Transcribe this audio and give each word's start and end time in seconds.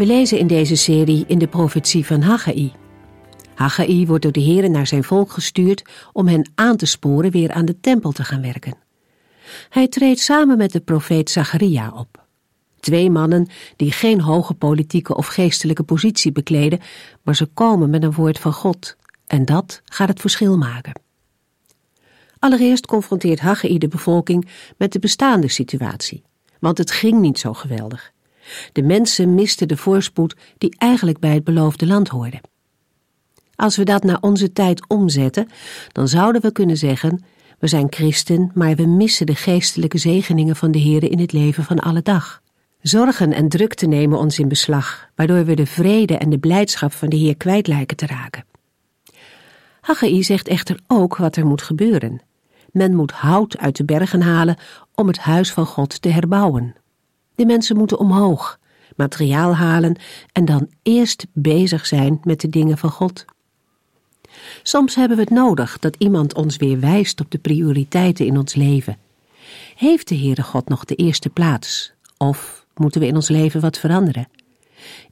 We 0.00 0.06
lezen 0.06 0.38
in 0.38 0.46
deze 0.46 0.76
serie 0.76 1.24
in 1.26 1.38
de 1.38 1.48
profetie 1.48 2.06
van 2.06 2.20
Haggai. 2.20 2.72
Haggai 3.54 4.06
wordt 4.06 4.22
door 4.22 4.32
de 4.32 4.40
Heer 4.40 4.70
naar 4.70 4.86
zijn 4.86 5.04
volk 5.04 5.30
gestuurd 5.30 5.82
om 6.12 6.26
hen 6.26 6.50
aan 6.54 6.76
te 6.76 6.86
sporen 6.86 7.30
weer 7.30 7.52
aan 7.52 7.64
de 7.64 7.80
tempel 7.80 8.12
te 8.12 8.24
gaan 8.24 8.42
werken. 8.42 8.74
Hij 9.68 9.88
treedt 9.88 10.20
samen 10.20 10.56
met 10.56 10.72
de 10.72 10.80
profeet 10.80 11.30
Zacharia 11.30 11.92
op. 11.94 12.24
Twee 12.78 13.10
mannen 13.10 13.48
die 13.76 13.92
geen 13.92 14.20
hoge 14.20 14.54
politieke 14.54 15.16
of 15.16 15.26
geestelijke 15.26 15.82
positie 15.82 16.32
bekleden, 16.32 16.80
maar 17.22 17.36
ze 17.36 17.46
komen 17.46 17.90
met 17.90 18.02
een 18.02 18.12
woord 18.12 18.38
van 18.38 18.52
God. 18.52 18.96
En 19.26 19.44
dat 19.44 19.82
gaat 19.84 20.08
het 20.08 20.20
verschil 20.20 20.56
maken. 20.56 21.00
Allereerst 22.38 22.86
confronteert 22.86 23.40
Haggai 23.40 23.78
de 23.78 23.88
bevolking 23.88 24.48
met 24.76 24.92
de 24.92 24.98
bestaande 24.98 25.48
situatie, 25.48 26.22
want 26.60 26.78
het 26.78 26.90
ging 26.90 27.20
niet 27.20 27.38
zo 27.38 27.52
geweldig. 27.52 28.12
De 28.72 28.82
mensen 28.82 29.34
misten 29.34 29.68
de 29.68 29.76
voorspoed 29.76 30.36
die 30.58 30.74
eigenlijk 30.78 31.18
bij 31.18 31.34
het 31.34 31.44
beloofde 31.44 31.86
land 31.86 32.08
hoorde. 32.08 32.40
Als 33.54 33.76
we 33.76 33.84
dat 33.84 34.02
naar 34.02 34.20
onze 34.20 34.52
tijd 34.52 34.88
omzetten, 34.88 35.48
dan 35.92 36.08
zouden 36.08 36.42
we 36.42 36.52
kunnen 36.52 36.76
zeggen: 36.76 37.24
we 37.58 37.66
zijn 37.66 37.86
christen, 37.90 38.50
maar 38.54 38.74
we 38.74 38.86
missen 38.86 39.26
de 39.26 39.34
geestelijke 39.34 39.98
zegeningen 39.98 40.56
van 40.56 40.70
de 40.70 40.78
Heer 40.78 41.10
in 41.10 41.18
het 41.18 41.32
leven 41.32 41.64
van 41.64 41.78
alle 41.78 42.02
dag. 42.02 42.42
Zorgen 42.80 43.32
en 43.32 43.48
drukte 43.48 43.86
nemen 43.86 44.18
ons 44.18 44.38
in 44.38 44.48
beslag, 44.48 45.08
waardoor 45.14 45.44
we 45.44 45.54
de 45.54 45.66
vrede 45.66 46.16
en 46.16 46.30
de 46.30 46.38
blijdschap 46.38 46.92
van 46.92 47.08
de 47.08 47.16
Heer 47.16 47.36
kwijt 47.36 47.66
lijken 47.66 47.96
te 47.96 48.06
raken. 48.06 48.44
Haggai 49.80 50.22
zegt 50.22 50.48
echter 50.48 50.78
ook 50.86 51.16
wat 51.16 51.36
er 51.36 51.46
moet 51.46 51.62
gebeuren. 51.62 52.22
Men 52.72 52.94
moet 52.94 53.12
hout 53.12 53.58
uit 53.58 53.76
de 53.76 53.84
bergen 53.84 54.22
halen 54.22 54.56
om 54.94 55.06
het 55.06 55.18
huis 55.18 55.52
van 55.52 55.66
God 55.66 56.02
te 56.02 56.08
herbouwen. 56.08 56.74
De 57.40 57.46
mensen 57.46 57.76
moeten 57.76 57.98
omhoog, 57.98 58.58
materiaal 58.96 59.56
halen 59.56 59.96
en 60.32 60.44
dan 60.44 60.68
eerst 60.82 61.26
bezig 61.32 61.86
zijn 61.86 62.20
met 62.22 62.40
de 62.40 62.48
dingen 62.48 62.78
van 62.78 62.90
God. 62.90 63.24
Soms 64.62 64.94
hebben 64.94 65.16
we 65.16 65.22
het 65.22 65.32
nodig 65.32 65.78
dat 65.78 65.96
iemand 65.98 66.34
ons 66.34 66.56
weer 66.56 66.80
wijst 66.80 67.20
op 67.20 67.30
de 67.30 67.38
prioriteiten 67.38 68.26
in 68.26 68.38
ons 68.38 68.54
leven. 68.54 68.96
Heeft 69.76 70.08
de 70.08 70.16
Heere 70.16 70.42
God 70.42 70.68
nog 70.68 70.84
de 70.84 70.94
eerste 70.94 71.28
plaats? 71.28 71.92
Of 72.16 72.66
moeten 72.74 73.00
we 73.00 73.06
in 73.06 73.14
ons 73.14 73.28
leven 73.28 73.60
wat 73.60 73.78
veranderen? 73.78 74.28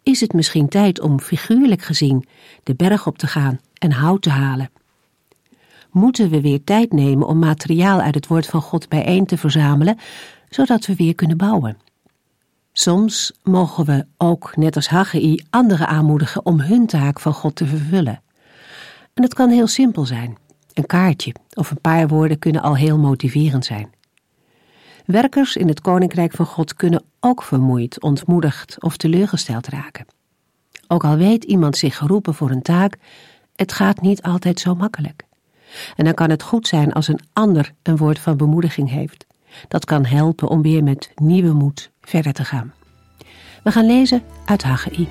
Is 0.03 0.21
het 0.21 0.33
misschien 0.33 0.69
tijd 0.69 1.01
om 1.01 1.21
figuurlijk 1.21 1.83
gezien 1.83 2.27
de 2.63 2.75
berg 2.75 3.07
op 3.07 3.19
te 3.19 3.27
gaan 3.27 3.61
en 3.75 3.93
hout 3.93 4.23
te 4.23 4.31
halen? 4.31 4.71
Moeten 5.91 6.31
we 6.31 6.41
weer 6.41 6.65
tijd 6.65 6.93
nemen 6.93 7.27
om 7.27 7.39
materiaal 7.39 8.01
uit 8.01 8.15
het 8.15 8.27
woord 8.27 8.47
van 8.47 8.63
God 8.63 8.89
bijeen 8.89 9.27
te 9.27 9.37
verzamelen, 9.37 9.99
zodat 10.49 10.87
we 10.87 10.95
weer 10.95 11.15
kunnen 11.15 11.37
bouwen? 11.37 11.87
Soms 12.81 13.33
mogen 13.43 13.85
we 13.85 14.07
ook, 14.17 14.57
net 14.57 14.77
als 14.77 14.89
Haggai, 14.89 15.45
anderen 15.51 15.89
aanmoedigen 15.89 16.47
om 16.47 16.61
hun 16.61 16.87
taak 16.87 17.21
van 17.21 17.33
God 17.33 17.57
te 17.57 17.67
vervullen. 17.67 18.23
En 19.15 19.23
het 19.23 19.35
kan 19.35 19.51
heel 19.51 19.67
simpel 19.67 20.07
zijn. 20.07 20.37
Een 20.73 20.87
kaartje 20.87 21.35
of 21.55 21.71
een 21.71 21.81
paar 21.81 22.09
woorden 22.09 22.39
kunnen 22.39 22.63
al 22.63 22.77
heel 22.77 22.99
motiverend 22.99 23.65
zijn. 23.65 23.91
Werkers 25.05 25.57
in 25.57 25.69
het 25.69 25.81
Koninkrijk 25.81 26.33
van 26.33 26.47
God 26.47 26.75
kunnen 26.75 27.03
ook 27.21 27.43
vermoeid, 27.43 28.03
ontmoedigd 28.03 28.83
of 28.83 28.97
teleurgesteld 28.97 29.67
raken. 29.67 30.07
Ook 30.89 31.05
al 31.05 31.17
weet 31.17 31.45
iemand 31.45 31.77
zich 31.77 31.97
geroepen 31.97 32.35
voor 32.35 32.51
een 32.51 32.63
taak, 32.63 32.97
het 33.55 33.73
gaat 33.73 34.01
niet 34.01 34.23
altijd 34.23 34.61
zo 34.61 34.75
makkelijk. 34.75 35.25
En 35.97 36.05
dan 36.05 36.15
kan 36.15 36.31
het 36.31 36.43
goed 36.43 36.67
zijn 36.67 36.93
als 36.93 37.09
een 37.09 37.21
ander 37.33 37.73
een 37.83 37.97
woord 37.97 38.19
van 38.19 38.37
bemoediging 38.37 38.91
heeft. 38.91 39.27
Dat 39.69 39.85
kan 39.85 40.05
helpen 40.05 40.49
om 40.49 40.63
weer 40.63 40.83
met 40.83 41.11
nieuwe 41.15 41.53
moed 41.53 41.91
verder 42.01 42.33
te 42.33 42.45
gaan. 42.45 42.73
We 43.63 43.73
gaan 43.73 43.87
lezen 43.87 44.23
uit 44.45 44.63
Haggai. 44.63 45.09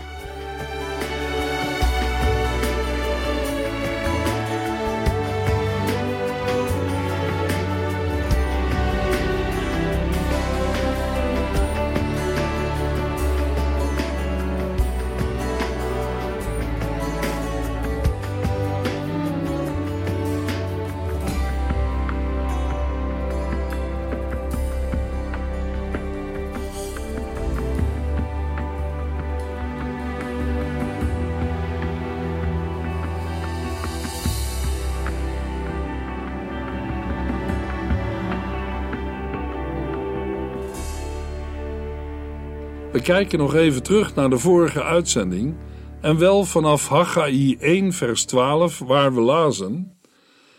We 42.98 43.04
kijken 43.04 43.40
nog 43.40 43.56
even 43.56 43.84
terug 43.84 44.16
naar 44.16 44.30
de 44.30 44.38
vorige 44.38 44.84
uitzending 44.84 45.56
en 46.02 46.18
wel 46.18 46.46
vanaf 46.46 46.88
Haggai 46.88 47.58
1 47.60 47.94
vers 47.94 48.26
12 48.26 48.80
waar 48.80 49.14
we 49.14 49.22
lazen 49.22 49.98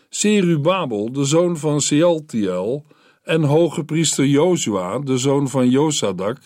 Serubabel, 0.09 1.11
de 1.11 1.23
zoon 1.23 1.57
van 1.57 1.81
Sealtiel 1.81 2.85
en 3.23 3.43
hoge 3.43 3.83
priester 3.83 4.25
Jozua, 4.25 4.99
de 4.99 5.17
zoon 5.17 5.49
van 5.49 5.69
Josadak 5.69 6.37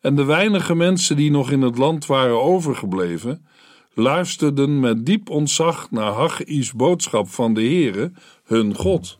en 0.00 0.16
de 0.16 0.24
weinige 0.24 0.74
mensen 0.74 1.16
die 1.16 1.30
nog 1.30 1.50
in 1.50 1.62
het 1.62 1.78
land 1.78 2.06
waren 2.06 2.42
overgebleven, 2.42 3.46
luisterden 3.94 4.80
met 4.80 5.06
diep 5.06 5.30
ontzag 5.30 5.90
naar 5.90 6.12
Haggai's 6.12 6.72
boodschap 6.72 7.28
van 7.28 7.54
de 7.54 7.60
Heere, 7.60 8.12
hun 8.44 8.74
God. 8.74 9.18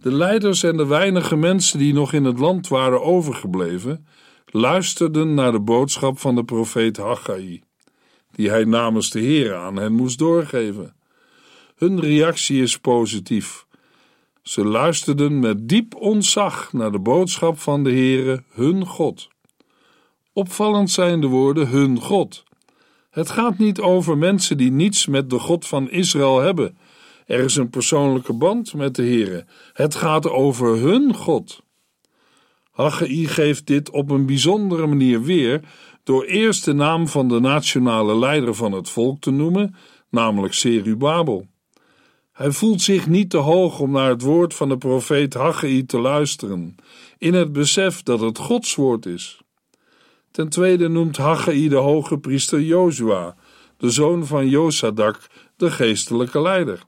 De 0.00 0.12
leiders 0.12 0.62
en 0.62 0.76
de 0.76 0.86
weinige 0.86 1.36
mensen 1.36 1.78
die 1.78 1.92
nog 1.92 2.12
in 2.12 2.24
het 2.24 2.38
land 2.38 2.68
waren 2.68 3.02
overgebleven, 3.02 4.06
luisterden 4.56 5.34
naar 5.34 5.52
de 5.52 5.60
boodschap 5.60 6.18
van 6.18 6.34
de 6.34 6.44
profeet 6.44 6.96
Haggai, 6.96 7.62
die 8.30 8.50
hij 8.50 8.64
namens 8.64 9.10
de 9.10 9.20
Heer 9.20 9.54
aan 9.54 9.76
hen 9.76 9.92
moest 9.92 10.18
doorgeven. 10.18 10.94
Hun 11.76 12.00
reactie 12.00 12.62
is 12.62 12.78
positief. 12.78 13.66
Ze 14.42 14.64
luisterden 14.64 15.38
met 15.38 15.68
diep 15.68 15.94
ontzag 15.94 16.72
naar 16.72 16.92
de 16.92 16.98
boodschap 16.98 17.58
van 17.58 17.84
de 17.84 17.90
Heere, 17.90 18.42
hun 18.52 18.86
God. 18.86 19.28
Opvallend 20.32 20.90
zijn 20.90 21.20
de 21.20 21.26
woorden 21.26 21.68
hun 21.68 22.00
God. 22.00 22.44
Het 23.10 23.30
gaat 23.30 23.58
niet 23.58 23.80
over 23.80 24.18
mensen 24.18 24.56
die 24.56 24.70
niets 24.70 25.06
met 25.06 25.30
de 25.30 25.38
God 25.38 25.66
van 25.66 25.90
Israël 25.90 26.40
hebben. 26.40 26.78
Er 27.26 27.40
is 27.40 27.56
een 27.56 27.70
persoonlijke 27.70 28.32
band 28.32 28.74
met 28.74 28.94
de 28.94 29.02
Heere. 29.02 29.46
Het 29.72 29.94
gaat 29.94 30.28
over 30.30 30.76
hun 30.76 31.14
God. 31.14 31.63
Haggai 32.74 33.26
geeft 33.26 33.66
dit 33.66 33.90
op 33.90 34.10
een 34.10 34.26
bijzondere 34.26 34.86
manier 34.86 35.22
weer 35.22 35.60
door 36.02 36.24
eerst 36.24 36.64
de 36.64 36.72
naam 36.72 37.08
van 37.08 37.28
de 37.28 37.40
nationale 37.40 38.18
leider 38.18 38.54
van 38.54 38.72
het 38.72 38.88
volk 38.88 39.20
te 39.20 39.30
noemen, 39.30 39.74
namelijk 40.10 40.54
Serubabel. 40.54 41.46
Hij 42.32 42.50
voelt 42.50 42.82
zich 42.82 43.06
niet 43.06 43.30
te 43.30 43.36
hoog 43.36 43.80
om 43.80 43.90
naar 43.90 44.08
het 44.08 44.22
woord 44.22 44.54
van 44.54 44.68
de 44.68 44.78
profeet 44.78 45.34
Haggai 45.34 45.86
te 45.86 45.98
luisteren, 45.98 46.76
in 47.18 47.34
het 47.34 47.52
besef 47.52 48.02
dat 48.02 48.20
het 48.20 48.38
Gods 48.38 48.74
woord 48.74 49.06
is. 49.06 49.40
Ten 50.30 50.48
tweede 50.48 50.88
noemt 50.88 51.16
Haggai 51.16 51.68
de 51.68 51.76
hoge 51.76 52.18
priester 52.18 52.60
Jozua, 52.60 53.36
de 53.76 53.90
zoon 53.90 54.26
van 54.26 54.48
Josadak, 54.48 55.26
de 55.56 55.70
geestelijke 55.70 56.40
leider. 56.40 56.82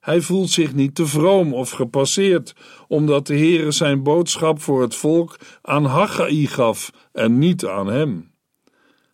Hij 0.00 0.20
voelt 0.20 0.50
zich 0.50 0.74
niet 0.74 0.94
te 0.94 1.06
vroom 1.06 1.54
of 1.54 1.70
gepasseerd, 1.70 2.54
omdat 2.88 3.26
de 3.26 3.36
Heere 3.36 3.70
zijn 3.70 4.02
boodschap 4.02 4.60
voor 4.60 4.82
het 4.82 4.94
volk 4.94 5.36
aan 5.62 5.84
Haggai 5.84 6.46
gaf 6.46 6.92
en 7.12 7.38
niet 7.38 7.66
aan 7.66 7.86
hem. 7.86 8.32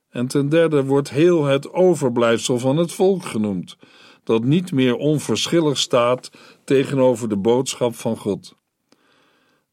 En 0.09 0.27
ten 0.27 0.49
derde 0.49 0.85
wordt 0.85 1.11
heel 1.11 1.45
het 1.45 1.73
overblijfsel 1.73 2.59
van 2.59 2.77
het 2.77 2.93
volk 2.93 3.25
genoemd, 3.25 3.77
dat 4.25 4.45
niet 4.45 4.73
meer 4.73 4.97
onverschillig 4.97 5.79
staat 5.79 6.31
tegenover 6.65 7.29
de 7.29 7.37
boodschap 7.37 7.95
van 7.95 8.17
God. 8.17 8.57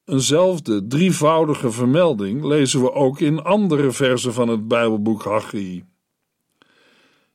Eenzelfde 0.06 0.88
drievoudige 0.88 1.72
vermelding 1.72 2.44
lezen 2.44 2.82
we 2.82 2.92
ook 2.94 3.20
in 3.20 3.44
andere 3.44 3.92
versen 3.92 4.34
van 4.34 4.48
het 4.48 4.68
Bijbelboek 4.68 5.24
Haggai. 5.24 5.84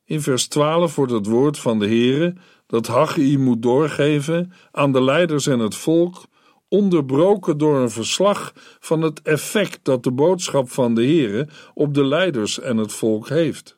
In 0.05 0.21
vers 0.21 0.47
12 0.47 0.95
wordt 0.95 1.11
het 1.11 1.25
woord 1.25 1.59
van 1.59 1.79
de 1.79 1.85
Heere 1.85 2.35
dat 2.69 2.87
Haggai 2.87 3.37
moet 3.37 3.61
doorgeven 3.61 4.51
aan 4.71 4.91
de 4.91 5.03
leiders 5.03 5.47
en 5.47 5.59
het 5.59 5.75
volk 5.75 6.23
onderbroken 6.67 7.57
door 7.57 7.77
een 7.77 7.89
verslag 7.89 8.53
van 8.79 9.01
het 9.01 9.21
effect 9.21 9.79
dat 9.83 10.03
de 10.03 10.11
boodschap 10.11 10.69
van 10.69 10.95
de 10.95 11.01
Heere 11.01 11.47
op 11.73 11.93
de 11.93 12.05
leiders 12.05 12.59
en 12.59 12.77
het 12.77 12.93
volk 12.93 13.29
heeft. 13.29 13.77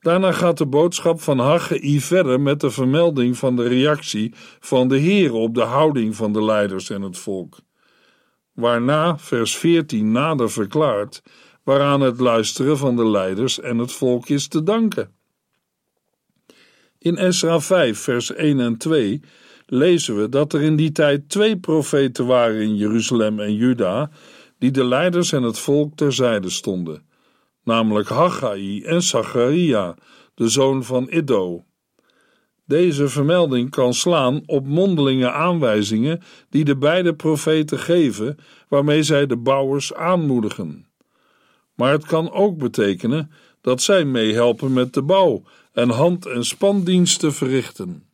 Daarna 0.00 0.32
gaat 0.32 0.58
de 0.58 0.66
boodschap 0.66 1.20
van 1.20 1.38
Haggai 1.38 2.00
verder 2.00 2.40
met 2.40 2.60
de 2.60 2.70
vermelding 2.70 3.36
van 3.36 3.56
de 3.56 3.68
reactie 3.68 4.34
van 4.60 4.88
de 4.88 5.00
Heere 5.00 5.34
op 5.34 5.54
de 5.54 5.62
houding 5.62 6.16
van 6.16 6.32
de 6.32 6.44
leiders 6.44 6.90
en 6.90 7.02
het 7.02 7.18
volk. 7.18 7.58
Waarna 8.52 9.18
vers 9.18 9.56
14 9.56 10.12
nader 10.12 10.50
verklaart 10.50 11.22
waaraan 11.62 12.00
het 12.00 12.20
luisteren 12.20 12.78
van 12.78 12.96
de 12.96 13.06
leiders 13.06 13.60
en 13.60 13.78
het 13.78 13.92
volk 13.92 14.28
is 14.28 14.48
te 14.48 14.62
danken. 14.62 15.14
In 16.98 17.16
Esra 17.16 17.60
5 17.60 17.98
vers 17.98 18.34
1 18.34 18.60
en 18.60 18.76
2 18.76 19.20
lezen 19.66 20.20
we 20.20 20.28
dat 20.28 20.52
er 20.52 20.62
in 20.62 20.76
die 20.76 20.92
tijd 20.92 21.28
twee 21.28 21.56
profeten 21.56 22.26
waren 22.26 22.60
in 22.60 22.76
Jeruzalem 22.76 23.40
en 23.40 23.54
Juda, 23.54 24.10
die 24.58 24.70
de 24.70 24.84
leiders 24.84 25.32
en 25.32 25.42
het 25.42 25.58
volk 25.58 25.96
terzijde 25.96 26.50
stonden, 26.50 27.02
namelijk 27.64 28.08
Haggai 28.08 28.82
en 28.82 29.02
Zacharia, 29.02 29.94
de 30.34 30.48
zoon 30.48 30.84
van 30.84 31.06
Iddo. 31.10 31.64
Deze 32.64 33.08
vermelding 33.08 33.70
kan 33.70 33.94
slaan 33.94 34.42
op 34.46 34.66
mondelinge 34.66 35.30
aanwijzingen 35.30 36.22
die 36.50 36.64
de 36.64 36.76
beide 36.76 37.14
profeten 37.14 37.78
geven, 37.78 38.36
waarmee 38.68 39.02
zij 39.02 39.26
de 39.26 39.36
bouwers 39.36 39.94
aanmoedigen. 39.94 40.86
Maar 41.74 41.92
het 41.92 42.06
kan 42.06 42.32
ook 42.32 42.58
betekenen 42.58 43.30
dat 43.60 43.82
zij 43.82 44.04
meehelpen 44.04 44.72
met 44.72 44.94
de 44.94 45.02
bouw 45.02 45.42
en 45.76 45.88
hand- 45.88 46.26
en 46.26 46.44
spandiensten 46.44 47.34
verrichten. 47.34 48.08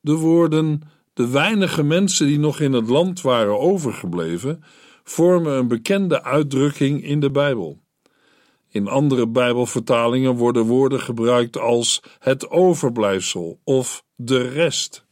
De 0.00 0.14
woorden 0.14 0.82
de 1.12 1.28
weinige 1.28 1.82
mensen 1.82 2.26
die 2.26 2.38
nog 2.38 2.60
in 2.60 2.72
het 2.72 2.88
land 2.88 3.20
waren 3.20 3.58
overgebleven 3.58 4.64
vormen 5.04 5.52
een 5.52 5.68
bekende 5.68 6.22
uitdrukking 6.22 7.04
in 7.04 7.20
de 7.20 7.30
Bijbel. 7.30 7.80
In 8.68 8.88
andere 8.88 9.28
Bijbelvertalingen 9.28 10.34
worden 10.34 10.62
woorden 10.62 11.00
gebruikt 11.00 11.58
als 11.58 12.02
het 12.18 12.50
overblijfsel 12.50 13.60
of 13.64 14.04
de 14.16 14.48
rest. 14.48 15.04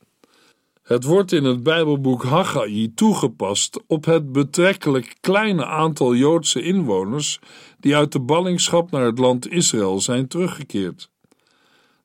Het 0.82 1.04
wordt 1.04 1.32
in 1.32 1.44
het 1.44 1.62
Bijbelboek 1.62 2.24
Haggai 2.24 2.94
toegepast 2.94 3.80
op 3.86 4.04
het 4.04 4.32
betrekkelijk 4.32 5.16
kleine 5.20 5.66
aantal 5.66 6.14
Joodse 6.14 6.62
inwoners 6.62 7.38
die 7.80 7.96
uit 7.96 8.12
de 8.12 8.20
ballingschap 8.20 8.90
naar 8.90 9.04
het 9.04 9.18
land 9.18 9.48
Israël 9.48 10.00
zijn 10.00 10.28
teruggekeerd. 10.28 11.10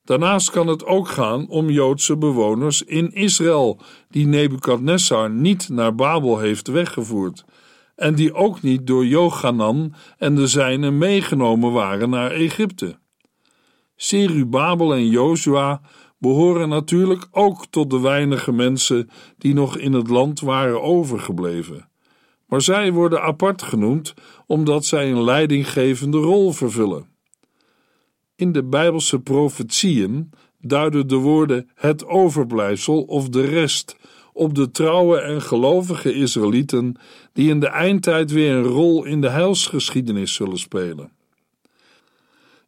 Daarnaast 0.05 0.49
kan 0.49 0.67
het 0.67 0.85
ook 0.85 1.07
gaan 1.07 1.47
om 1.49 1.69
Joodse 1.69 2.17
bewoners 2.17 2.81
in 2.83 3.11
Israël, 3.11 3.79
die 4.09 4.27
Nebukadnessar 4.27 5.29
niet 5.29 5.69
naar 5.69 5.95
Babel 5.95 6.39
heeft 6.39 6.67
weggevoerd, 6.67 7.45
en 7.95 8.15
die 8.15 8.33
ook 8.33 8.61
niet 8.61 8.87
door 8.87 9.05
Jochanan 9.05 9.93
en 10.17 10.35
de 10.35 10.47
zijnen 10.47 10.97
meegenomen 10.97 11.71
waren 11.71 12.09
naar 12.09 12.31
Egypte. 12.31 12.97
Serubabel 13.95 14.93
en 14.93 15.09
Jozua 15.09 15.81
behoren 16.17 16.69
natuurlijk 16.69 17.27
ook 17.31 17.65
tot 17.65 17.89
de 17.89 17.99
weinige 17.99 18.51
mensen 18.51 19.09
die 19.37 19.53
nog 19.53 19.77
in 19.77 19.93
het 19.93 20.09
land 20.09 20.39
waren 20.39 20.81
overgebleven. 20.81 21.89
Maar 22.47 22.61
zij 22.61 22.91
worden 22.91 23.21
apart 23.21 23.61
genoemd 23.61 24.13
omdat 24.45 24.85
zij 24.85 25.11
een 25.11 25.23
leidinggevende 25.23 26.17
rol 26.17 26.51
vervullen. 26.51 27.14
In 28.37 28.51
de 28.51 28.63
Bijbelse 28.63 29.19
profetieën 29.19 30.31
duiden 30.61 31.07
de 31.07 31.15
woorden 31.15 31.69
het 31.75 32.05
overblijfsel 32.05 33.01
of 33.01 33.29
de 33.29 33.45
rest 33.45 33.95
op 34.33 34.55
de 34.55 34.71
trouwe 34.71 35.19
en 35.19 35.41
gelovige 35.41 36.13
Israëlieten 36.13 36.95
die 37.33 37.49
in 37.49 37.59
de 37.59 37.67
eindtijd 37.67 38.31
weer 38.31 38.51
een 38.51 38.63
rol 38.63 39.03
in 39.03 39.21
de 39.21 39.29
heilsgeschiedenis 39.29 40.33
zullen 40.33 40.57
spelen. 40.57 41.11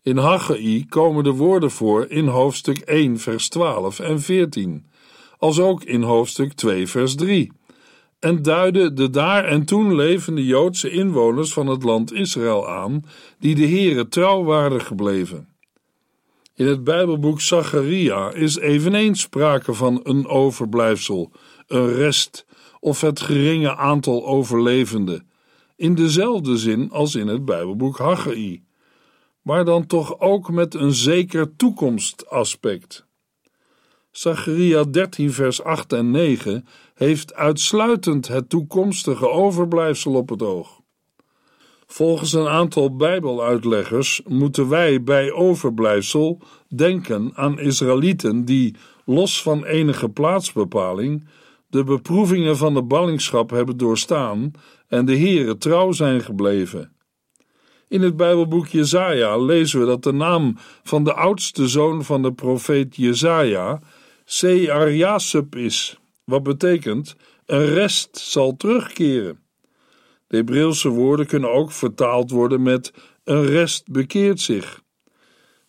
In 0.02 0.18
Haggai 0.18 0.86
komen 0.86 1.24
de 1.24 1.34
woorden 1.34 1.72
voor 1.72 2.06
in 2.10 2.28
hoofdstuk 2.28 2.78
1 2.78 3.20
vers 3.20 3.50
12 3.50 4.00
en 4.00 4.22
14, 4.22 4.86
als 5.38 5.60
ook 5.60 5.84
in 5.84 6.02
hoofdstuk 6.02 6.54
2 6.54 6.88
vers 6.88 7.16
3, 7.16 7.52
en 8.20 8.42
duiden 8.42 8.96
de 8.96 9.10
daar 9.10 9.46
en 9.46 9.66
toen 9.66 9.96
levende 9.96 10.46
Joodse 10.46 10.90
inwoners 10.90 11.54
van 11.54 11.68
het 11.68 11.84
land 11.84 12.14
Israël 12.14 12.70
aan, 12.70 13.06
die 13.40 13.56
de 13.56 13.68
Heere 13.68 14.08
trouw 14.08 14.44
waren 14.44 14.82
gebleven. 14.82 15.56
In 16.58 16.68
het 16.68 16.84
Bijbelboek 16.84 17.42
Zacharia 17.42 18.32
is 18.32 18.58
eveneens 18.58 19.22
sprake 19.22 19.74
van 19.74 20.00
een 20.04 20.28
overblijfsel, 20.28 21.32
een 21.68 21.94
rest 21.94 22.46
of 22.80 23.02
het 23.02 23.20
geringe 23.20 23.76
aantal 23.76 24.26
overlevenden, 24.26 25.30
in 25.76 25.96
dezelfde 25.96 26.58
zin 26.58 26.92
als 26.92 27.16
in 27.16 27.28
het 27.28 27.46
Bijbelboek 27.46 27.98
Haggai, 27.98 28.64
maar 29.42 29.66
dan 29.66 29.86
toch 29.86 30.20
ook 30.20 30.52
met 30.52 30.74
een 30.74 30.94
zeker 30.94 31.56
toekomstaspect. 31.56 33.06
Zacharia 34.12 34.84
13 34.84 35.32
vers 35.32 35.64
8 35.64 35.94
en 35.94 36.12
9 36.12 36.68
heeft 36.94 37.34
uitsluitend 37.34 38.28
het 38.28 38.50
toekomstige 38.50 39.30
overblijfsel 39.30 40.14
op 40.14 40.30
het 40.30 40.42
oog. 40.42 40.77
Volgens 41.88 42.34
een 42.34 42.48
aantal 42.48 42.96
Bijbeluitleggers 42.96 44.22
moeten 44.26 44.70
wij 44.70 45.04
bij 45.04 45.32
overblijfsel 45.32 46.42
denken 46.76 47.32
aan 47.36 47.60
Israëlieten 47.60 48.46
die, 48.46 48.76
los 49.06 49.42
van 49.42 49.66
enige 49.66 50.10
plaatsbepaling, 50.10 51.28
de 51.70 51.84
beproevingen 51.84 52.58
van 52.58 52.74
de 52.74 52.84
ballingschap 52.84 53.50
hebben 53.50 53.78
doorstaan 53.78 54.52
en 54.88 55.06
de 55.06 55.18
Heere 55.18 55.58
trouw 55.58 55.92
zijn 55.92 56.22
gebleven. 56.22 56.92
In 57.88 58.02
het 58.02 58.18
Bijbelboek 58.18 58.68
Jezaja 58.68 59.38
lezen 59.38 59.80
we 59.80 59.86
dat 59.86 60.04
de 60.04 60.14
naam 60.14 60.58
van 60.84 61.04
de 61.04 61.14
oudste 61.14 61.68
zoon 61.68 62.04
van 62.04 62.22
de 62.22 62.34
profeet 62.34 62.96
Jezaja 62.96 63.80
Seariasub 64.26 65.56
is, 65.56 66.00
wat 66.24 66.44
betekent 66.44 67.16
een 67.46 67.66
rest 67.66 68.18
zal 68.18 68.56
terugkeren. 68.58 69.47
De 70.28 70.38
Hebreeuwse 70.38 70.90
woorden 70.90 71.28
kunnen 71.28 71.52
ook 71.52 71.72
vertaald 71.72 72.32
worden 72.32 72.62
met 72.62 72.94
een 73.24 73.46
rest 73.46 73.92
bekeert 73.92 74.40
zich. 74.40 74.82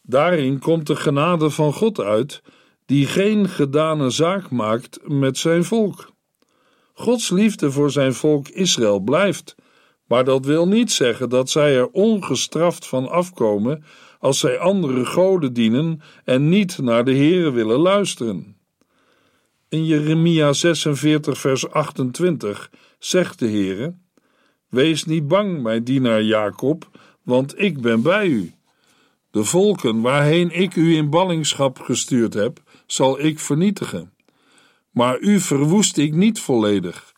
Daarin 0.03 0.59
komt 0.59 0.87
de 0.87 0.97
genade 0.97 1.51
van 1.51 1.73
God 1.73 2.01
uit, 2.01 2.43
die 2.87 3.07
geen 3.07 3.49
gedane 3.49 4.11
zaak 4.11 4.51
maakt 4.51 4.99
met 5.03 5.39
zijn 5.39 5.65
volk. 5.65 6.13
Gods 6.93 7.31
liefde 7.31 7.71
voor 7.71 7.91
zijn 7.91 8.15
volk 8.15 8.49
Israël 8.49 9.01
blijft, 9.01 9.55
maar 10.07 10.25
dat 10.25 10.45
wil 10.45 10.69
niet 10.69 10.93
zeggen 10.93 11.29
dat 11.29 11.51
zij 11.51 11.77
er 11.77 11.89
ongestraft 11.89 12.87
van 12.87 13.09
afkomen 13.09 13.85
als 14.19 14.39
zij 14.39 14.59
andere 14.59 15.05
goden 15.05 15.53
dienen 15.53 16.01
en 16.25 16.49
niet 16.49 16.79
naar 16.79 17.05
de 17.05 17.15
Heere 17.15 17.51
willen 17.51 17.79
luisteren. 17.79 18.57
In 19.69 19.87
Jeremia 19.87 20.53
46 20.53 21.39
vers 21.39 21.71
28 21.71 22.71
zegt 22.99 23.39
de 23.39 23.49
Heere, 23.49 23.95
Wees 24.69 25.05
niet 25.05 25.29
bang, 25.29 25.63
mijn 25.63 25.85
dienaar 25.85 26.23
Jacob, 26.23 26.91
want 27.23 27.61
ik 27.61 27.81
ben 27.81 28.03
bij 28.03 28.27
u. 28.27 28.53
De 29.31 29.45
volken 29.45 30.01
waarheen 30.01 30.51
ik 30.51 30.77
u 30.77 30.97
in 30.97 31.11
ballingschap 31.11 31.79
gestuurd 31.81 32.35
heb, 32.35 32.63
zal 32.87 33.21
ik 33.21 33.39
vernietigen. 33.39 34.13
Maar 34.91 35.21
u 35.21 35.41
verwoest 35.41 35.97
ik 35.97 36.15
niet 36.15 36.41
volledig. 36.41 37.13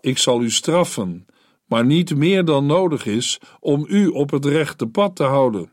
Ik 0.00 0.18
zal 0.18 0.42
u 0.42 0.50
straffen, 0.50 1.26
maar 1.66 1.84
niet 1.84 2.16
meer 2.16 2.44
dan 2.44 2.66
nodig 2.66 3.06
is 3.06 3.40
om 3.60 3.84
u 3.88 4.06
op 4.06 4.30
het 4.30 4.44
rechte 4.44 4.86
pad 4.86 5.16
te 5.16 5.24
houden. 5.24 5.72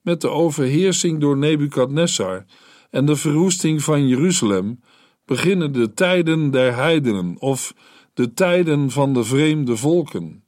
Met 0.00 0.20
de 0.20 0.28
overheersing 0.28 1.20
door 1.20 1.36
Nebukadnessar 1.36 2.44
en 2.90 3.06
de 3.06 3.16
verwoesting 3.16 3.82
van 3.82 4.08
Jeruzalem 4.08 4.80
beginnen 5.24 5.72
de 5.72 5.94
tijden 5.94 6.50
der 6.50 6.74
heidenen 6.74 7.36
of 7.38 7.74
de 8.14 8.34
tijden 8.34 8.90
van 8.90 9.12
de 9.14 9.24
vreemde 9.24 9.76
volken. 9.76 10.44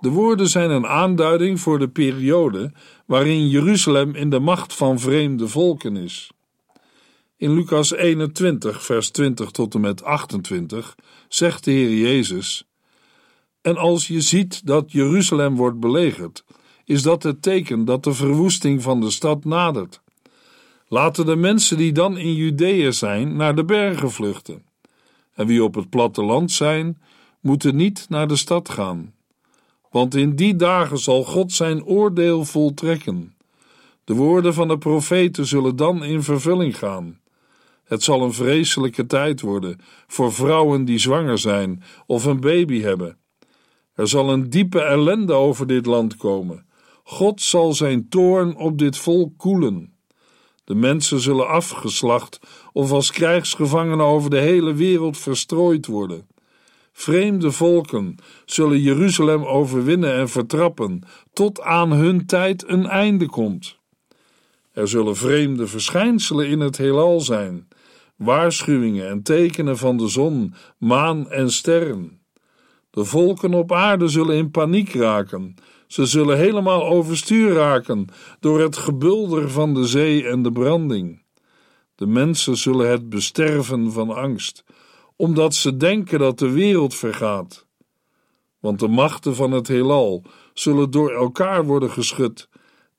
De 0.00 0.08
woorden 0.08 0.48
zijn 0.48 0.70
een 0.70 0.86
aanduiding 0.86 1.60
voor 1.60 1.78
de 1.78 1.88
periode 1.88 2.72
waarin 3.06 3.48
Jeruzalem 3.48 4.14
in 4.14 4.30
de 4.30 4.38
macht 4.38 4.74
van 4.74 4.98
vreemde 4.98 5.48
volken 5.48 5.96
is. 5.96 6.30
In 7.36 7.54
Lucas 7.54 7.92
21, 7.92 8.84
vers 8.84 9.10
20 9.10 9.50
tot 9.50 9.74
en 9.74 9.80
met 9.80 10.02
28 10.02 10.94
zegt 11.28 11.64
de 11.64 11.70
Heer 11.70 11.96
Jezus: 11.96 12.64
En 13.60 13.76
als 13.76 14.06
je 14.06 14.20
ziet 14.20 14.66
dat 14.66 14.92
Jeruzalem 14.92 15.56
wordt 15.56 15.80
belegerd, 15.80 16.44
is 16.84 17.02
dat 17.02 17.22
het 17.22 17.42
teken 17.42 17.84
dat 17.84 18.04
de 18.04 18.12
verwoesting 18.12 18.82
van 18.82 19.00
de 19.00 19.10
stad 19.10 19.44
nadert. 19.44 20.00
Laten 20.88 21.26
de 21.26 21.36
mensen 21.36 21.76
die 21.76 21.92
dan 21.92 22.16
in 22.16 22.34
Judea 22.34 22.90
zijn 22.90 23.36
naar 23.36 23.54
de 23.54 23.64
bergen 23.64 24.10
vluchten. 24.10 24.64
En 25.34 25.46
wie 25.46 25.64
op 25.64 25.74
het 25.74 25.90
platteland 25.90 26.52
zijn, 26.52 27.02
moeten 27.40 27.76
niet 27.76 28.06
naar 28.08 28.28
de 28.28 28.36
stad 28.36 28.68
gaan. 28.68 29.14
Want 29.90 30.14
in 30.14 30.36
die 30.36 30.56
dagen 30.56 30.98
zal 30.98 31.24
God 31.24 31.52
zijn 31.52 31.84
oordeel 31.84 32.44
voltrekken. 32.44 33.34
De 34.04 34.14
woorden 34.14 34.54
van 34.54 34.68
de 34.68 34.78
profeten 34.78 35.46
zullen 35.46 35.76
dan 35.76 36.04
in 36.04 36.22
vervulling 36.22 36.78
gaan. 36.78 37.20
Het 37.84 38.02
zal 38.02 38.22
een 38.22 38.32
vreselijke 38.32 39.06
tijd 39.06 39.40
worden 39.40 39.78
voor 40.06 40.32
vrouwen 40.32 40.84
die 40.84 40.98
zwanger 40.98 41.38
zijn 41.38 41.82
of 42.06 42.24
een 42.24 42.40
baby 42.40 42.80
hebben. 42.80 43.18
Er 43.94 44.08
zal 44.08 44.32
een 44.32 44.50
diepe 44.50 44.80
ellende 44.80 45.32
over 45.32 45.66
dit 45.66 45.86
land 45.86 46.16
komen. 46.16 46.66
God 47.04 47.40
zal 47.40 47.72
zijn 47.72 48.08
toorn 48.08 48.56
op 48.56 48.78
dit 48.78 48.96
volk 48.96 49.38
koelen. 49.38 49.93
De 50.64 50.74
mensen 50.74 51.20
zullen 51.20 51.48
afgeslacht 51.48 52.40
of 52.72 52.92
als 52.92 53.10
krijgsgevangenen 53.10 54.06
over 54.06 54.30
de 54.30 54.40
hele 54.40 54.74
wereld 54.74 55.18
verstrooid 55.18 55.86
worden. 55.86 56.26
Vreemde 56.92 57.52
volken 57.52 58.16
zullen 58.44 58.80
Jeruzalem 58.80 59.44
overwinnen 59.44 60.14
en 60.14 60.28
vertrappen, 60.28 61.02
tot 61.32 61.60
aan 61.60 61.92
hun 61.92 62.26
tijd 62.26 62.68
een 62.68 62.86
einde 62.86 63.26
komt. 63.26 63.78
Er 64.72 64.88
zullen 64.88 65.16
vreemde 65.16 65.66
verschijnselen 65.66 66.48
in 66.48 66.60
het 66.60 66.76
heelal 66.76 67.20
zijn, 67.20 67.68
waarschuwingen 68.16 69.08
en 69.08 69.22
tekenen 69.22 69.78
van 69.78 69.96
de 69.96 70.08
zon, 70.08 70.54
maan 70.78 71.30
en 71.30 71.50
sterren. 71.50 72.20
De 72.90 73.04
volken 73.04 73.54
op 73.54 73.72
aarde 73.72 74.08
zullen 74.08 74.36
in 74.36 74.50
paniek 74.50 74.94
raken. 74.94 75.54
Ze 75.94 76.06
zullen 76.06 76.38
helemaal 76.38 76.86
overstuur 76.86 77.52
raken 77.52 78.06
door 78.40 78.60
het 78.60 78.76
gebulder 78.76 79.50
van 79.50 79.74
de 79.74 79.86
zee 79.86 80.28
en 80.28 80.42
de 80.42 80.52
branding. 80.52 81.22
De 81.94 82.06
mensen 82.06 82.56
zullen 82.56 82.90
het 82.90 83.08
besterven 83.08 83.92
van 83.92 84.10
angst, 84.10 84.64
omdat 85.16 85.54
ze 85.54 85.76
denken 85.76 86.18
dat 86.18 86.38
de 86.38 86.50
wereld 86.50 86.94
vergaat. 86.94 87.66
Want 88.58 88.80
de 88.80 88.88
machten 88.88 89.34
van 89.34 89.52
het 89.52 89.68
heelal 89.68 90.22
zullen 90.54 90.90
door 90.90 91.10
elkaar 91.10 91.64
worden 91.64 91.90
geschud, 91.90 92.48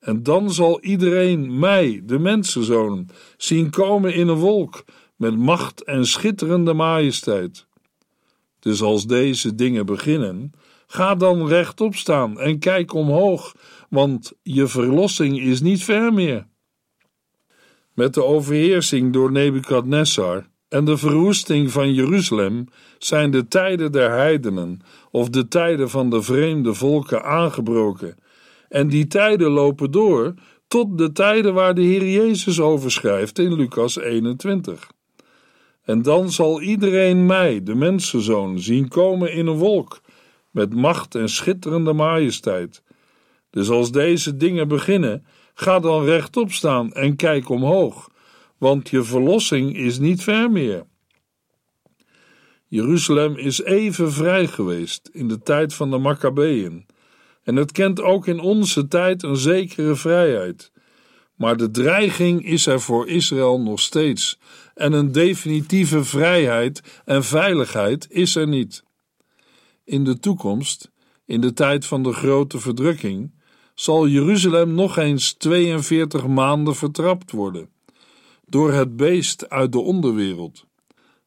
en 0.00 0.22
dan 0.22 0.52
zal 0.52 0.80
iedereen 0.80 1.58
mij, 1.58 2.02
de 2.04 2.18
mensenzoon, 2.18 3.08
zien 3.36 3.70
komen 3.70 4.14
in 4.14 4.28
een 4.28 4.38
wolk 4.38 4.84
met 5.16 5.38
macht 5.38 5.84
en 5.84 6.06
schitterende 6.06 6.74
majesteit. 6.74 7.66
Dus 8.58 8.82
als 8.82 9.06
deze 9.06 9.54
dingen 9.54 9.86
beginnen, 9.86 10.52
ga 10.86 11.14
dan 11.14 11.48
rechtop 11.48 11.94
staan 11.94 12.40
en 12.40 12.58
kijk 12.58 12.94
omhoog, 12.94 13.54
want 13.88 14.32
je 14.42 14.66
verlossing 14.66 15.40
is 15.40 15.60
niet 15.60 15.84
ver 15.84 16.12
meer. 16.12 16.46
Met 17.94 18.14
de 18.14 18.24
overheersing 18.24 19.12
door 19.12 19.32
Nebukadnessar 19.32 20.46
en 20.68 20.84
de 20.84 20.96
verwoesting 20.96 21.70
van 21.70 21.94
Jeruzalem 21.94 22.68
zijn 22.98 23.30
de 23.30 23.48
tijden 23.48 23.92
der 23.92 24.10
heidenen 24.10 24.80
of 25.10 25.28
de 25.28 25.48
tijden 25.48 25.90
van 25.90 26.10
de 26.10 26.22
vreemde 26.22 26.74
volken 26.74 27.24
aangebroken. 27.24 28.16
En 28.68 28.88
die 28.88 29.06
tijden 29.06 29.50
lopen 29.50 29.90
door 29.90 30.34
tot 30.68 30.98
de 30.98 31.12
tijden 31.12 31.54
waar 31.54 31.74
de 31.74 31.82
Heer 31.82 32.08
Jezus 32.08 32.60
over 32.60 32.90
schrijft 32.90 33.38
in 33.38 33.54
Lucas 33.54 33.98
21. 33.98 34.90
En 35.82 36.02
dan 36.02 36.30
zal 36.30 36.60
iedereen 36.60 37.26
mij, 37.26 37.62
de 37.62 37.74
mensenzoon, 37.74 38.58
zien 38.58 38.88
komen 38.88 39.32
in 39.32 39.46
een 39.46 39.56
wolk, 39.56 40.00
met 40.56 40.74
macht 40.74 41.14
en 41.14 41.28
schitterende 41.28 41.92
majesteit. 41.92 42.82
Dus 43.50 43.68
als 43.68 43.92
deze 43.92 44.36
dingen 44.36 44.68
beginnen, 44.68 45.26
ga 45.54 45.80
dan 45.80 46.04
rechtop 46.04 46.52
staan 46.52 46.92
en 46.92 47.16
kijk 47.16 47.48
omhoog, 47.48 48.10
want 48.58 48.88
je 48.88 49.02
verlossing 49.02 49.76
is 49.76 49.98
niet 49.98 50.22
ver 50.22 50.50
meer. 50.50 50.84
Jeruzalem 52.66 53.36
is 53.36 53.62
even 53.62 54.12
vrij 54.12 54.46
geweest 54.46 55.10
in 55.12 55.28
de 55.28 55.42
tijd 55.42 55.74
van 55.74 55.90
de 55.90 55.98
Maccabeeën, 55.98 56.86
en 57.42 57.56
het 57.56 57.72
kent 57.72 58.00
ook 58.00 58.26
in 58.26 58.40
onze 58.40 58.88
tijd 58.88 59.22
een 59.22 59.36
zekere 59.36 59.96
vrijheid. 59.96 60.72
Maar 61.34 61.56
de 61.56 61.70
dreiging 61.70 62.44
is 62.44 62.66
er 62.66 62.80
voor 62.80 63.08
Israël 63.08 63.60
nog 63.60 63.80
steeds, 63.80 64.38
en 64.74 64.92
een 64.92 65.12
definitieve 65.12 66.04
vrijheid 66.04 67.02
en 67.04 67.24
veiligheid 67.24 68.06
is 68.10 68.36
er 68.36 68.48
niet. 68.48 68.84
In 69.86 70.04
de 70.04 70.18
toekomst, 70.18 70.90
in 71.24 71.40
de 71.40 71.52
tijd 71.52 71.86
van 71.86 72.02
de 72.02 72.12
grote 72.12 72.58
verdrukking, 72.58 73.30
zal 73.74 74.08
Jeruzalem 74.08 74.74
nog 74.74 74.96
eens 74.96 75.32
42 75.32 76.26
maanden 76.26 76.74
vertrapt 76.74 77.30
worden 77.30 77.68
door 78.46 78.72
het 78.72 78.96
beest 78.96 79.48
uit 79.48 79.72
de 79.72 79.78
onderwereld. 79.78 80.64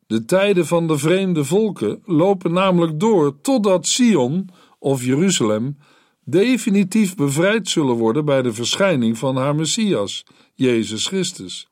De 0.07 0.25
tijden 0.25 0.65
van 0.65 0.87
de 0.87 0.97
vreemde 0.97 1.43
volken 1.43 2.01
lopen 2.05 2.53
namelijk 2.53 2.99
door 2.99 3.41
totdat 3.41 3.87
Sion 3.87 4.49
of 4.79 5.03
Jeruzalem 5.03 5.77
definitief 6.23 7.15
bevrijd 7.15 7.69
zullen 7.69 7.95
worden 7.95 8.25
bij 8.25 8.41
de 8.41 8.53
verschijning 8.53 9.17
van 9.17 9.35
haar 9.35 9.55
Messias, 9.55 10.25
Jezus 10.53 11.07
Christus. 11.07 11.69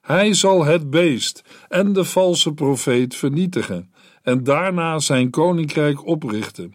Hij 0.00 0.34
zal 0.34 0.64
het 0.64 0.90
beest 0.90 1.42
en 1.68 1.92
de 1.92 2.04
valse 2.04 2.52
profeet 2.52 3.14
vernietigen 3.14 3.89
en 4.22 4.44
daarna 4.44 4.98
zijn 4.98 5.30
koninkrijk 5.30 6.06
oprichten. 6.06 6.74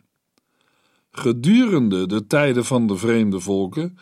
Gedurende 1.12 2.08
de 2.08 2.28
tijden 2.28 2.66
van 2.66 2.88
de 2.88 2.98
vreemde 2.98 3.40
volken 3.40 3.98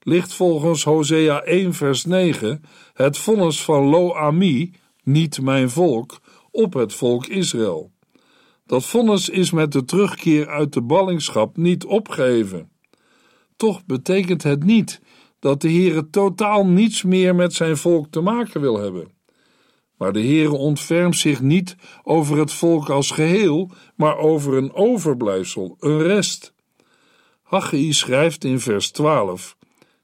ligt 0.00 0.32
volgens 0.32 0.84
Hosea 0.84 1.42
1 1.42 1.74
vers 1.74 2.04
9 2.04 2.62
het 2.92 3.18
vonnis 3.18 3.62
van 3.62 3.84
Lo-Ami, 3.84 4.72
niet 5.02 5.40
mijn 5.40 5.70
volk, 5.70 6.20
op 6.50 6.72
het 6.72 6.94
volk 6.94 7.26
Israël. 7.26 7.90
Dat 8.66 8.84
vonnis 8.84 9.28
is 9.28 9.50
met 9.50 9.72
de 9.72 9.84
terugkeer 9.84 10.48
uit 10.48 10.72
de 10.72 10.82
ballingschap 10.82 11.56
niet 11.56 11.84
opgeheven. 11.84 12.70
Toch 13.56 13.84
betekent 13.84 14.42
het 14.42 14.64
niet 14.64 15.00
dat 15.38 15.60
de 15.60 15.68
Heere 15.68 16.10
totaal 16.10 16.66
niets 16.66 17.02
meer 17.02 17.34
met 17.34 17.54
zijn 17.54 17.76
volk 17.76 18.06
te 18.10 18.20
maken 18.20 18.60
wil 18.60 18.78
hebben. 18.78 19.15
Maar 19.96 20.12
de 20.12 20.20
Heere 20.20 20.52
ontfermt 20.52 21.16
zich 21.16 21.40
niet 21.40 21.76
over 22.02 22.38
het 22.38 22.52
volk 22.52 22.90
als 22.90 23.10
geheel, 23.10 23.70
maar 23.94 24.18
over 24.18 24.56
een 24.56 24.74
overblijfsel, 24.74 25.76
een 25.80 26.02
rest. 26.02 26.54
Haggai 27.42 27.92
schrijft 27.92 28.44
in 28.44 28.60
vers 28.60 28.90
12: 28.90 29.56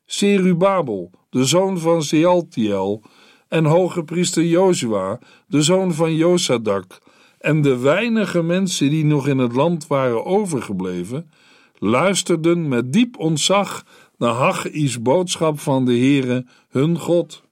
Serubabel, 0.07 1.11
de 1.31 1.45
zoon 1.45 1.79
van 1.79 2.03
Sealtiel, 2.03 3.03
en 3.49 3.65
hoge 3.65 4.05
priester 4.05 4.45
Jozua, 4.45 5.19
de 5.47 5.63
zoon 5.63 5.95
van 5.95 6.15
Josadak, 6.15 6.99
en 7.39 7.63
de 7.63 7.79
weinige 7.79 8.43
mensen 8.43 8.91
die 8.91 9.05
nog 9.05 9.29
in 9.29 9.39
het 9.39 9.53
land 9.53 9.87
waren 9.87 10.25
overgebleven, 10.25 11.31
luisterden 11.79 12.69
met 12.69 12.93
diep 12.93 13.19
ontzag 13.19 13.85
naar 14.19 14.35
Haggai's 14.35 15.03
boodschap 15.03 15.61
van 15.61 15.85
de 15.85 15.93
Heere, 15.93 16.47
hun 16.69 16.99
God. 16.99 17.43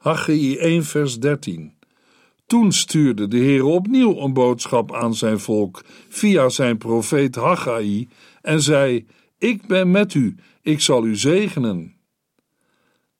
Haggai 0.00 0.56
1 0.56 0.84
vers 0.84 1.18
13 1.18 1.72
Toen 2.46 2.72
stuurde 2.72 3.28
de 3.28 3.36
Heer 3.36 3.64
opnieuw 3.64 4.18
een 4.18 4.32
boodschap 4.32 4.94
aan 4.94 5.14
zijn 5.14 5.40
volk 5.40 5.82
via 6.08 6.48
zijn 6.48 6.78
profeet 6.78 7.34
Haggai 7.34 8.08
en 8.42 8.60
zei: 8.62 9.06
Ik 9.38 9.66
ben 9.66 9.90
met 9.90 10.14
u, 10.14 10.36
ik 10.62 10.80
zal 10.80 11.04
u 11.04 11.16
zegenen. 11.16 11.96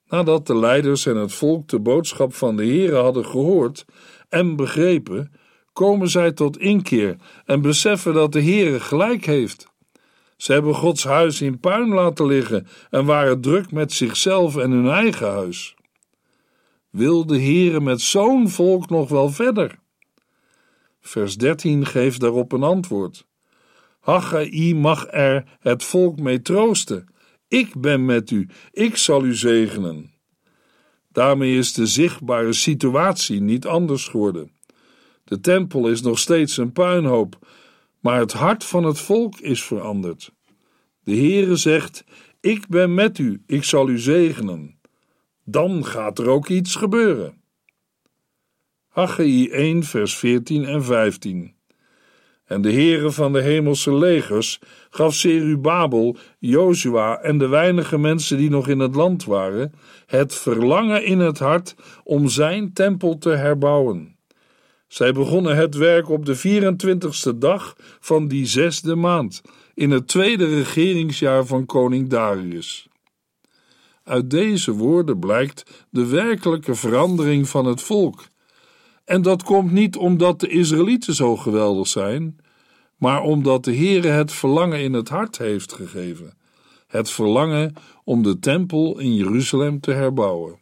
Nadat 0.08 0.46
de 0.46 0.56
leiders 0.56 1.06
en 1.06 1.16
het 1.16 1.32
volk 1.32 1.68
de 1.68 1.80
boodschap 1.80 2.34
van 2.34 2.56
de 2.56 2.64
Heere 2.64 2.96
hadden 2.96 3.26
gehoord 3.26 3.84
en 4.28 4.56
begrepen, 4.56 5.32
komen 5.72 6.08
zij 6.08 6.32
tot 6.32 6.58
inkeer 6.58 7.16
en 7.44 7.60
beseffen 7.60 8.14
dat 8.14 8.32
de 8.32 8.42
Heere 8.42 8.80
gelijk 8.80 9.24
heeft. 9.24 9.66
Ze 10.36 10.52
hebben 10.52 10.74
Gods 10.74 11.04
huis 11.04 11.40
in 11.40 11.60
puin 11.60 11.88
laten 11.88 12.26
liggen 12.26 12.66
en 12.90 13.04
waren 13.04 13.40
druk 13.40 13.72
met 13.72 13.92
zichzelf 13.92 14.56
en 14.56 14.70
hun 14.70 14.88
eigen 14.88 15.30
huis. 15.30 15.78
Wil 16.90 17.26
de 17.26 17.40
Heere 17.40 17.80
met 17.80 18.00
zo'n 18.00 18.48
volk 18.48 18.88
nog 18.88 19.08
wel 19.08 19.30
verder? 19.30 19.78
Vers 21.00 21.36
13 21.36 21.86
geeft 21.86 22.20
daarop 22.20 22.52
een 22.52 22.62
antwoord. 22.62 23.26
Haggai 24.00 24.74
mag 24.74 25.06
er 25.10 25.58
het 25.60 25.84
volk 25.84 26.20
mee 26.20 26.42
troosten. 26.42 27.14
Ik 27.48 27.80
ben 27.80 28.04
met 28.04 28.30
u, 28.30 28.48
ik 28.72 28.96
zal 28.96 29.24
u 29.24 29.34
zegenen. 29.34 30.14
Daarmee 31.08 31.56
is 31.56 31.72
de 31.72 31.86
zichtbare 31.86 32.52
situatie 32.52 33.40
niet 33.40 33.66
anders 33.66 34.08
geworden. 34.08 34.52
De 35.24 35.40
tempel 35.40 35.88
is 35.88 36.00
nog 36.00 36.18
steeds 36.18 36.56
een 36.56 36.72
puinhoop, 36.72 37.38
maar 38.00 38.18
het 38.18 38.32
hart 38.32 38.64
van 38.64 38.84
het 38.84 38.98
volk 38.98 39.38
is 39.38 39.62
veranderd. 39.62 40.32
De 41.02 41.16
Heere 41.16 41.56
zegt: 41.56 42.04
Ik 42.40 42.68
ben 42.68 42.94
met 42.94 43.18
u, 43.18 43.42
ik 43.46 43.64
zal 43.64 43.88
u 43.88 43.98
zegenen. 43.98 44.79
Dan 45.50 45.84
gaat 45.84 46.18
er 46.18 46.28
ook 46.28 46.48
iets 46.48 46.76
gebeuren. 46.76 47.34
Haggai 48.88 49.48
1, 49.48 49.82
vers 49.82 50.16
14 50.16 50.64
en 50.64 50.84
15. 50.84 51.54
En 52.44 52.62
de 52.62 52.72
Heere 52.72 53.10
van 53.10 53.32
de 53.32 53.40
hemelse 53.40 53.94
legers 53.94 54.60
gaf 54.90 55.14
Serubabel, 55.14 56.16
Jozua 56.38 57.20
en 57.20 57.38
de 57.38 57.48
weinige 57.48 57.98
mensen 57.98 58.36
die 58.36 58.50
nog 58.50 58.68
in 58.68 58.78
het 58.78 58.94
land 58.94 59.24
waren, 59.24 59.72
het 60.06 60.34
verlangen 60.34 61.04
in 61.04 61.18
het 61.18 61.38
hart 61.38 61.74
om 62.04 62.28
zijn 62.28 62.72
tempel 62.72 63.18
te 63.18 63.30
herbouwen. 63.30 64.16
Zij 64.88 65.12
begonnen 65.12 65.56
het 65.56 65.74
werk 65.74 66.08
op 66.08 66.26
de 66.26 66.38
24ste 66.38 67.38
dag 67.38 67.76
van 68.00 68.28
die 68.28 68.46
zesde 68.46 68.94
maand, 68.94 69.42
in 69.74 69.90
het 69.90 70.08
tweede 70.08 70.44
regeringsjaar 70.44 71.46
van 71.46 71.66
koning 71.66 72.08
Darius. 72.08 72.89
Uit 74.10 74.30
deze 74.30 74.72
woorden 74.72 75.18
blijkt 75.18 75.86
de 75.90 76.06
werkelijke 76.06 76.74
verandering 76.74 77.48
van 77.48 77.64
het 77.64 77.82
volk. 77.82 78.26
En 79.04 79.22
dat 79.22 79.42
komt 79.42 79.72
niet 79.72 79.96
omdat 79.96 80.40
de 80.40 80.48
Israëlieten 80.48 81.14
zo 81.14 81.36
geweldig 81.36 81.86
zijn, 81.86 82.38
maar 82.96 83.22
omdat 83.22 83.64
de 83.64 83.76
Heere 83.76 84.08
het 84.08 84.32
verlangen 84.32 84.80
in 84.80 84.92
het 84.92 85.08
hart 85.08 85.38
heeft 85.38 85.72
gegeven. 85.72 86.32
Het 86.86 87.10
verlangen 87.10 87.74
om 88.04 88.22
de 88.22 88.38
tempel 88.38 88.98
in 88.98 89.14
Jeruzalem 89.14 89.80
te 89.80 89.92
herbouwen. 89.92 90.58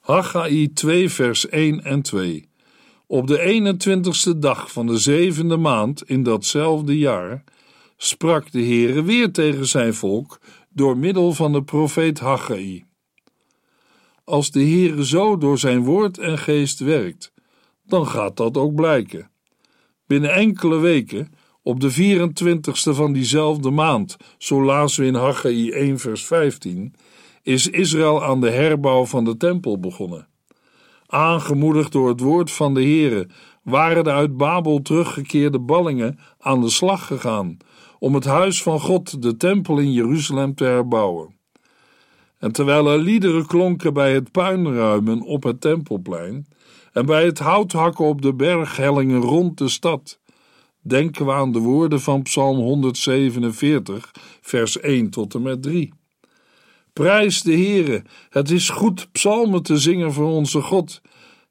Haggai 0.00 0.72
2 0.72 1.10
vers 1.10 1.48
1 1.48 1.84
en 1.84 2.02
2 2.02 2.48
Op 3.06 3.26
de 3.26 3.74
21ste 4.34 4.38
dag 4.38 4.72
van 4.72 4.86
de 4.86 4.98
zevende 4.98 5.56
maand 5.56 6.02
in 6.02 6.22
datzelfde 6.22 6.98
jaar 6.98 7.44
sprak 7.96 8.52
de 8.52 8.62
Heere 8.62 9.02
weer 9.02 9.32
tegen 9.32 9.66
zijn 9.66 9.94
volk 9.94 10.38
door 10.72 10.96
middel 10.96 11.32
van 11.32 11.52
de 11.52 11.62
profeet 11.62 12.18
Haggai. 12.18 12.84
Als 14.24 14.50
de 14.50 14.60
Heere 14.60 15.06
zo 15.06 15.36
door 15.36 15.58
zijn 15.58 15.84
woord 15.84 16.18
en 16.18 16.38
geest 16.38 16.78
werkt, 16.78 17.32
dan 17.86 18.06
gaat 18.06 18.36
dat 18.36 18.56
ook 18.56 18.74
blijken. 18.74 19.30
Binnen 20.06 20.32
enkele 20.32 20.78
weken, 20.78 21.32
op 21.62 21.80
de 21.80 21.92
24ste 21.92 22.94
van 22.94 23.12
diezelfde 23.12 23.70
maand, 23.70 24.16
zo 24.38 24.64
lazen 24.64 25.02
we 25.02 25.08
in 25.08 25.14
Haggai 25.14 25.70
1 25.70 25.98
vers 25.98 26.26
15, 26.26 26.94
is 27.42 27.68
Israël 27.68 28.24
aan 28.24 28.40
de 28.40 28.50
herbouw 28.50 29.06
van 29.06 29.24
de 29.24 29.36
tempel 29.36 29.80
begonnen. 29.80 30.28
Aangemoedigd 31.06 31.92
door 31.92 32.08
het 32.08 32.20
woord 32.20 32.50
van 32.50 32.74
de 32.74 32.82
Heere 32.82 33.28
waren 33.62 34.04
de 34.04 34.10
uit 34.10 34.36
Babel 34.36 34.82
teruggekeerde 34.82 35.58
ballingen 35.58 36.18
aan 36.38 36.60
de 36.60 36.70
slag 36.70 37.06
gegaan 37.06 37.58
om 38.00 38.14
het 38.14 38.24
huis 38.24 38.62
van 38.62 38.80
God, 38.80 39.22
de 39.22 39.36
tempel 39.36 39.78
in 39.78 39.92
Jeruzalem, 39.92 40.54
te 40.54 40.64
herbouwen. 40.64 41.34
En 42.38 42.52
terwijl 42.52 42.90
er 42.90 42.98
liederen 42.98 43.46
klonken 43.46 43.92
bij 43.92 44.14
het 44.14 44.30
puinruimen 44.30 45.22
op 45.22 45.42
het 45.42 45.60
tempelplein 45.60 46.46
en 46.92 47.06
bij 47.06 47.24
het 47.24 47.38
houthakken 47.38 48.04
op 48.04 48.22
de 48.22 48.34
berghellingen 48.34 49.20
rond 49.20 49.58
de 49.58 49.68
stad, 49.68 50.20
denken 50.82 51.26
we 51.26 51.32
aan 51.32 51.52
de 51.52 51.58
woorden 51.58 52.00
van 52.00 52.22
Psalm 52.22 52.58
147, 52.58 54.10
vers 54.40 54.80
1 54.80 55.10
tot 55.10 55.34
en 55.34 55.42
met 55.42 55.62
3. 55.62 55.92
Prijs 56.92 57.42
de 57.42 57.52
Heere, 57.52 58.04
het 58.28 58.50
is 58.50 58.68
goed 58.68 59.08
psalmen 59.12 59.62
te 59.62 59.78
zingen 59.78 60.12
voor 60.12 60.30
onze 60.30 60.60
God. 60.60 61.00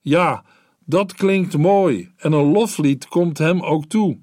Ja, 0.01 0.43
dat 0.85 1.13
klinkt 1.13 1.57
mooi 1.57 2.11
en 2.17 2.31
een 2.31 2.51
loflied 2.51 3.07
komt 3.07 3.37
hem 3.37 3.61
ook 3.61 3.85
toe. 3.85 4.17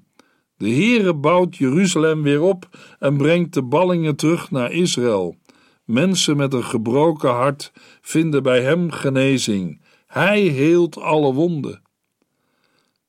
De 0.57 0.69
Heere 0.69 1.13
bouwt 1.13 1.57
Jeruzalem 1.57 2.23
weer 2.23 2.41
op 2.41 2.77
en 2.99 3.17
brengt 3.17 3.53
de 3.53 3.63
ballingen 3.63 4.15
terug 4.15 4.51
naar 4.51 4.71
Israël. 4.71 5.35
Mensen 5.83 6.37
met 6.37 6.53
een 6.53 6.63
gebroken 6.63 7.29
hart 7.29 7.71
vinden 8.01 8.43
bij 8.43 8.61
hem 8.61 8.91
genezing. 8.91 9.81
Hij 10.07 10.41
heelt 10.41 10.97
alle 10.97 11.33
wonden. 11.33 11.81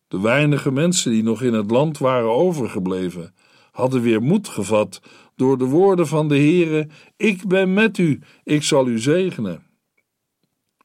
De 0.08 0.20
weinige 0.20 0.72
mensen 0.72 1.10
die 1.10 1.22
nog 1.22 1.42
in 1.42 1.52
het 1.52 1.70
land 1.70 1.98
waren 1.98 2.30
overgebleven, 2.30 3.34
hadden 3.72 4.02
weer 4.02 4.22
moed 4.22 4.48
gevat 4.48 5.00
door 5.36 5.58
de 5.58 5.64
woorden 5.64 6.06
van 6.06 6.28
de 6.28 6.36
Heere: 6.36 6.88
Ik 7.16 7.46
ben 7.46 7.74
met 7.74 7.98
u, 7.98 8.20
ik 8.44 8.62
zal 8.62 8.88
u 8.88 8.98
zegenen. 8.98 9.66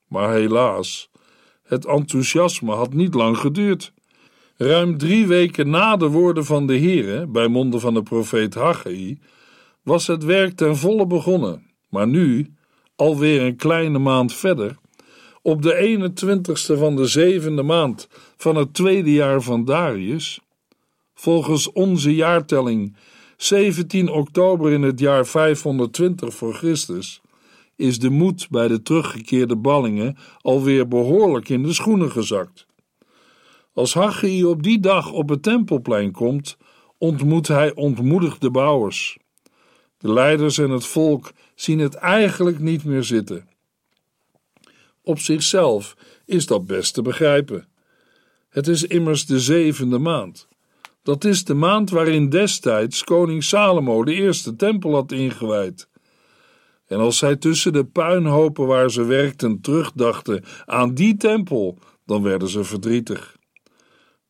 Maar 0.08 0.34
helaas, 0.34 1.10
het 1.64 1.86
enthousiasme 1.86 2.74
had 2.74 2.94
niet 2.94 3.14
lang 3.14 3.38
geduurd. 3.38 3.93
Ruim 4.64 4.98
drie 4.98 5.28
weken 5.28 5.70
na 5.70 5.98
de 5.98 6.08
woorden 6.08 6.46
van 6.46 6.68
de 6.68 6.78
Heere, 6.78 7.28
bij 7.28 7.48
monden 7.48 7.80
van 7.80 7.94
de 7.94 8.04
profeet 8.04 8.54
Haggai, 8.54 9.20
was 9.82 10.08
het 10.08 10.24
werk 10.24 10.56
ten 10.56 10.78
volle 10.78 11.08
begonnen. 11.08 11.66
Maar 11.90 12.08
nu, 12.08 12.54
alweer 12.96 13.42
een 13.42 13.56
kleine 13.56 14.00
maand 14.00 14.34
verder, 14.34 14.78
op 15.42 15.62
de 15.62 16.00
21ste 16.00 16.78
van 16.78 16.96
de 16.96 17.06
zevende 17.06 17.64
maand 17.64 18.08
van 18.38 18.56
het 18.56 18.74
tweede 18.74 19.12
jaar 19.12 19.42
van 19.42 19.66
Darius, 19.66 20.40
volgens 21.14 21.72
onze 21.72 22.16
jaartelling 22.16 22.96
17 23.38 24.10
oktober 24.10 24.72
in 24.72 24.82
het 24.82 25.00
jaar 25.00 25.26
520 25.26 26.34
voor 26.34 26.54
Christus, 26.54 27.22
is 27.76 28.00
de 28.00 28.10
moed 28.10 28.48
bij 28.50 28.68
de 28.68 28.82
teruggekeerde 28.82 29.56
ballingen 29.56 30.18
alweer 30.42 30.88
behoorlijk 30.88 31.50
in 31.50 31.64
de 31.64 31.74
schoenen 31.74 32.12
gezakt. 32.12 32.66
Als 33.74 33.94
Haggai 33.94 34.44
op 34.44 34.64
die 34.64 34.80
dag 34.80 35.12
op 35.12 35.30
het 35.30 35.44
tempelplein 35.44 36.12
komt, 36.12 36.58
ontmoet 36.98 37.48
hij 37.48 37.76
ontmoedigde 37.76 38.52
bouwers. 38.52 39.18
De 39.98 40.14
leiders 40.14 40.58
en 40.58 40.70
het 40.70 40.86
volk 40.86 41.32
zien 41.56 41.80
het 41.80 41.96
eigenlijk 41.96 42.60
niet 42.60 42.84
meer 42.84 43.04
zitten. 43.04 43.48
Op 45.02 45.20
zichzelf 45.20 45.96
is 46.26 46.46
dat 46.46 46.66
best 46.68 46.94
te 46.94 47.02
begrijpen. 47.02 47.68
Het 48.50 48.68
is 48.68 48.84
immers 48.84 49.26
de 49.26 49.40
zevende 49.40 49.98
maand. 49.98 50.48
Dat 51.04 51.24
is 51.24 51.44
de 51.44 51.54
maand 51.54 51.90
waarin 51.90 52.30
destijds 52.30 53.04
koning 53.04 53.44
Salomo 53.44 54.04
de 54.04 54.14
eerste 54.14 54.56
tempel 54.56 54.94
had 54.94 55.12
ingewijd. 55.12 55.88
En 56.86 57.00
als 57.00 57.18
zij 57.18 57.36
tussen 57.36 57.74
de 57.74 57.86
puinhopen 57.86 58.68
waar 58.68 58.92
ze 58.92 59.04
werkten 59.04 59.62
terugdachten 59.62 60.44
aan 60.66 60.94
die 60.94 61.18
tempel, 61.18 61.78
dan 62.06 62.24
werden 62.24 62.48
ze 62.48 62.64
verdrietig. 62.64 63.33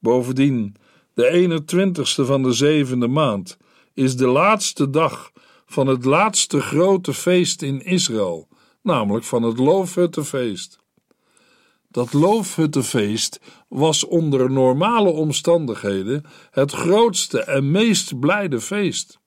Bovendien, 0.03 0.75
de 1.13 1.59
21ste 1.63 2.25
van 2.25 2.43
de 2.43 2.51
zevende 2.51 3.07
maand 3.07 3.57
is 3.93 4.15
de 4.15 4.27
laatste 4.27 4.89
dag 4.89 5.31
van 5.65 5.87
het 5.87 6.05
laatste 6.05 6.61
grote 6.61 7.13
feest 7.13 7.61
in 7.61 7.81
Israël, 7.85 8.47
namelijk 8.81 9.25
van 9.25 9.43
het 9.43 9.57
Loofhuttenfeest. 9.57 10.79
Dat 11.87 12.13
Loofhuttenfeest 12.13 13.39
was 13.67 14.05
onder 14.05 14.51
normale 14.51 15.09
omstandigheden 15.09 16.25
het 16.51 16.71
grootste 16.71 17.43
en 17.43 17.71
meest 17.71 18.19
blijde 18.19 18.61
feest. 18.61 19.19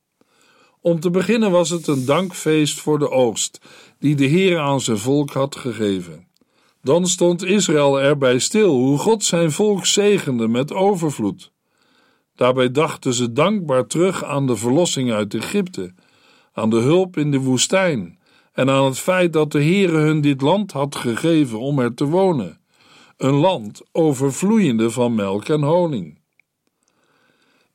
Om 0.81 1.01
te 1.01 1.11
beginnen 1.11 1.51
was 1.51 1.71
het 1.71 1.87
een 1.87 2.05
dankfeest 2.05 2.81
voor 2.81 2.99
de 2.99 3.11
oogst 3.11 3.61
die 3.99 4.15
de 4.15 4.27
Heer 4.27 4.59
aan 4.59 4.81
zijn 4.81 4.99
volk 4.99 5.31
had 5.31 5.57
gegeven. 5.57 6.26
Dan 6.87 7.07
stond 7.07 7.44
Israël 7.44 8.01
erbij 8.01 8.38
stil 8.38 8.75
hoe 8.75 8.99
God 8.99 9.25
zijn 9.25 9.53
volk 9.53 9.87
zegende 9.87 10.49
met 10.49 10.72
overvloed. 10.72 11.53
Daarbij 12.35 12.70
dachten 12.70 13.14
ze 13.14 13.33
dankbaar 13.33 13.87
terug 13.87 14.25
aan 14.25 14.46
de 14.46 14.57
verlossing 14.57 15.12
uit 15.12 15.35
Egypte, 15.35 15.94
aan 16.53 16.70
de 16.70 16.77
hulp 16.77 17.16
in 17.16 17.31
de 17.31 17.38
woestijn 17.38 18.18
en 18.53 18.70
aan 18.70 18.85
het 18.85 18.99
feit 18.99 19.33
dat 19.33 19.53
de 19.53 19.62
Heere 19.62 19.99
hun 19.99 20.20
dit 20.20 20.40
land 20.40 20.72
had 20.72 20.96
gegeven 20.96 21.59
om 21.59 21.79
er 21.79 21.94
te 21.94 22.05
wonen, 22.05 22.61
een 23.16 23.35
land 23.35 23.83
overvloeiende 23.92 24.90
van 24.90 25.14
melk 25.14 25.49
en 25.49 25.62
honing. 25.62 26.18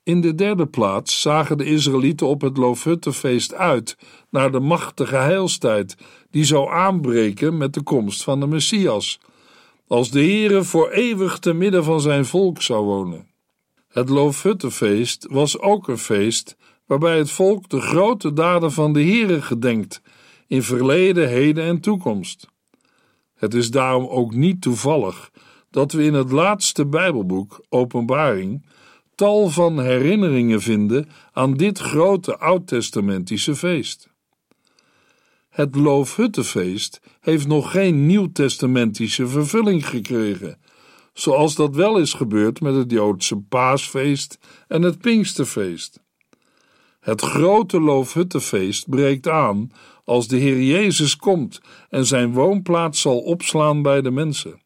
In 0.03 0.21
de 0.21 0.35
derde 0.35 0.67
plaats 0.67 1.21
zagen 1.21 1.57
de 1.57 1.65
Israëlieten 1.65 2.27
op 2.27 2.41
het 2.41 2.57
Loofhuttenfeest 2.57 3.53
uit 3.53 3.97
naar 4.29 4.51
de 4.51 4.59
machtige 4.59 5.15
heilstijd 5.15 5.97
die 6.31 6.43
zou 6.43 6.69
aanbreken 6.69 7.57
met 7.57 7.73
de 7.73 7.81
komst 7.81 8.23
van 8.23 8.39
de 8.39 8.47
Messias, 8.47 9.19
als 9.87 10.11
de 10.11 10.19
Heere 10.19 10.63
voor 10.63 10.89
eeuwig 10.89 11.39
te 11.39 11.53
midden 11.53 11.83
van 11.83 12.01
zijn 12.01 12.25
volk 12.25 12.61
zou 12.61 12.85
wonen. 12.85 13.27
Het 13.87 14.09
Loofhuttenfeest 14.09 15.27
was 15.29 15.59
ook 15.59 15.87
een 15.87 15.97
feest 15.97 16.57
waarbij 16.85 17.17
het 17.17 17.31
volk 17.31 17.69
de 17.69 17.81
grote 17.81 18.33
daden 18.33 18.71
van 18.71 18.93
de 18.93 19.03
Heere 19.03 19.41
gedenkt 19.41 20.01
in 20.47 20.63
verleden, 20.63 21.29
heden 21.29 21.63
en 21.63 21.79
toekomst. 21.79 22.47
Het 23.35 23.53
is 23.53 23.71
daarom 23.71 24.07
ook 24.07 24.33
niet 24.33 24.61
toevallig 24.61 25.31
dat 25.69 25.91
we 25.91 26.03
in 26.03 26.13
het 26.13 26.31
laatste 26.31 26.85
Bijbelboek, 26.85 27.65
Openbaring, 27.69 28.65
tal 29.15 29.49
van 29.49 29.79
herinneringen 29.79 30.61
vinden 30.61 31.09
aan 31.31 31.53
dit 31.53 31.79
grote 31.79 32.37
oud-testamentische 32.37 33.55
feest. 33.55 34.10
Het 35.51 35.75
Loofhuttenfeest 35.75 37.01
heeft 37.19 37.47
nog 37.47 37.71
geen 37.71 38.05
nieuwtestamentische 38.05 39.27
vervulling 39.27 39.87
gekregen, 39.87 40.57
zoals 41.13 41.55
dat 41.55 41.75
wel 41.75 41.97
is 41.97 42.13
gebeurd 42.13 42.61
met 42.61 42.75
het 42.75 42.91
Joodse 42.91 43.37
paasfeest 43.37 44.39
en 44.67 44.81
het 44.81 44.99
Pinksterfeest. 44.99 46.03
Het 46.99 47.21
grote 47.21 47.79
Loofhuttenfeest 47.79 48.89
breekt 48.89 49.27
aan 49.27 49.71
als 50.05 50.27
de 50.27 50.37
Heer 50.37 50.61
Jezus 50.61 51.15
komt 51.15 51.61
en 51.89 52.05
zijn 52.05 52.33
woonplaats 52.33 53.01
zal 53.01 53.19
opslaan 53.19 53.81
bij 53.81 54.01
de 54.01 54.11
mensen. 54.11 54.61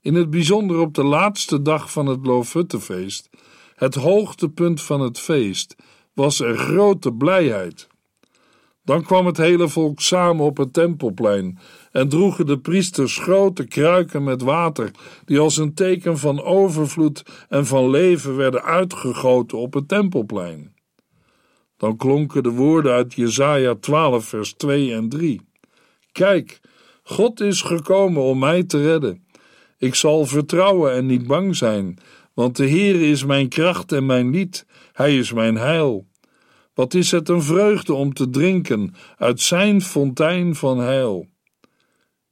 In 0.00 0.14
het 0.14 0.30
bijzonder 0.30 0.78
op 0.78 0.94
de 0.94 1.04
laatste 1.04 1.62
dag 1.62 1.92
van 1.92 2.06
het 2.06 2.26
Loofhuttenfeest, 2.26 3.30
het 3.74 3.94
hoogtepunt 3.94 4.82
van 4.82 5.00
het 5.00 5.18
feest, 5.18 5.76
was 6.12 6.40
er 6.40 6.58
grote 6.58 7.12
blijheid. 7.12 7.88
Dan 8.86 9.02
kwam 9.02 9.26
het 9.26 9.36
hele 9.36 9.68
volk 9.68 10.00
samen 10.00 10.44
op 10.44 10.56
het 10.56 10.72
tempelplein 10.72 11.58
en 11.92 12.08
droegen 12.08 12.46
de 12.46 12.58
priesters 12.58 13.18
grote 13.18 13.66
kruiken 13.66 14.24
met 14.24 14.42
water, 14.42 14.90
die 15.24 15.38
als 15.38 15.56
een 15.56 15.74
teken 15.74 16.18
van 16.18 16.42
overvloed 16.42 17.22
en 17.48 17.66
van 17.66 17.90
leven 17.90 18.36
werden 18.36 18.62
uitgegoten 18.62 19.58
op 19.58 19.74
het 19.74 19.88
tempelplein. 19.88 20.74
Dan 21.76 21.96
klonken 21.96 22.42
de 22.42 22.50
woorden 22.50 22.92
uit 22.92 23.14
Jesaja 23.14 23.74
12, 23.74 24.24
vers 24.24 24.52
2 24.52 24.94
en 24.94 25.08
3. 25.08 25.40
Kijk, 26.12 26.60
God 27.02 27.40
is 27.40 27.62
gekomen 27.62 28.22
om 28.22 28.38
mij 28.38 28.64
te 28.64 28.82
redden. 28.82 29.26
Ik 29.78 29.94
zal 29.94 30.26
vertrouwen 30.26 30.92
en 30.92 31.06
niet 31.06 31.26
bang 31.26 31.56
zijn, 31.56 31.98
want 32.34 32.56
de 32.56 32.64
Heer 32.64 33.10
is 33.10 33.24
mijn 33.24 33.48
kracht 33.48 33.92
en 33.92 34.06
mijn 34.06 34.30
lied, 34.30 34.66
Hij 34.92 35.18
is 35.18 35.32
mijn 35.32 35.56
heil. 35.56 36.06
Wat 36.76 36.94
is 36.94 37.10
het 37.10 37.28
een 37.28 37.42
vreugde 37.42 37.94
om 37.94 38.12
te 38.12 38.30
drinken 38.30 38.94
uit 39.16 39.40
zijn 39.40 39.82
fontein 39.82 40.54
van 40.54 40.78
heil. 40.78 41.26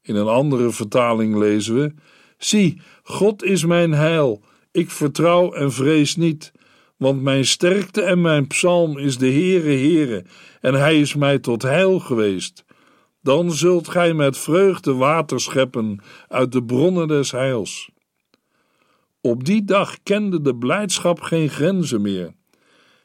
In 0.03 0.17
een 0.17 0.27
andere 0.27 0.71
vertaling 0.71 1.37
lezen 1.37 1.75
we: 1.75 1.95
Zie, 2.39 2.81
God 3.03 3.43
is 3.43 3.65
mijn 3.65 3.93
heil, 3.93 4.43
ik 4.73 4.91
vertrouw 4.91 5.53
en 5.53 5.73
vrees 5.73 6.17
niet, 6.17 6.53
want 6.97 7.23
mijn 7.23 7.45
sterkte 7.45 8.03
en 8.03 8.21
mijn 8.21 8.47
psalm 8.47 8.99
is 8.99 9.19
de 9.19 9.31
Heere 9.31 9.69
Heere, 9.69 10.25
en 10.61 10.75
hij 10.75 11.01
is 11.01 11.15
mij 11.15 11.39
tot 11.39 11.63
heil 11.63 11.99
geweest. 12.01 12.65
Dan 13.23 13.53
zult 13.53 13.89
gij 13.89 14.15
met 14.15 14.39
vreugde 14.39 14.95
water 14.95 15.41
scheppen 15.41 16.03
uit 16.29 16.53
de 16.53 16.65
bronnen 16.65 17.09
des 17.09 17.31
heils. 17.31 17.91
Op 19.21 19.45
die 19.45 19.65
dag 19.65 20.03
kende 20.03 20.41
de 20.41 20.57
blijdschap 20.57 21.21
geen 21.21 21.49
grenzen 21.49 22.03
meer. 22.03 22.35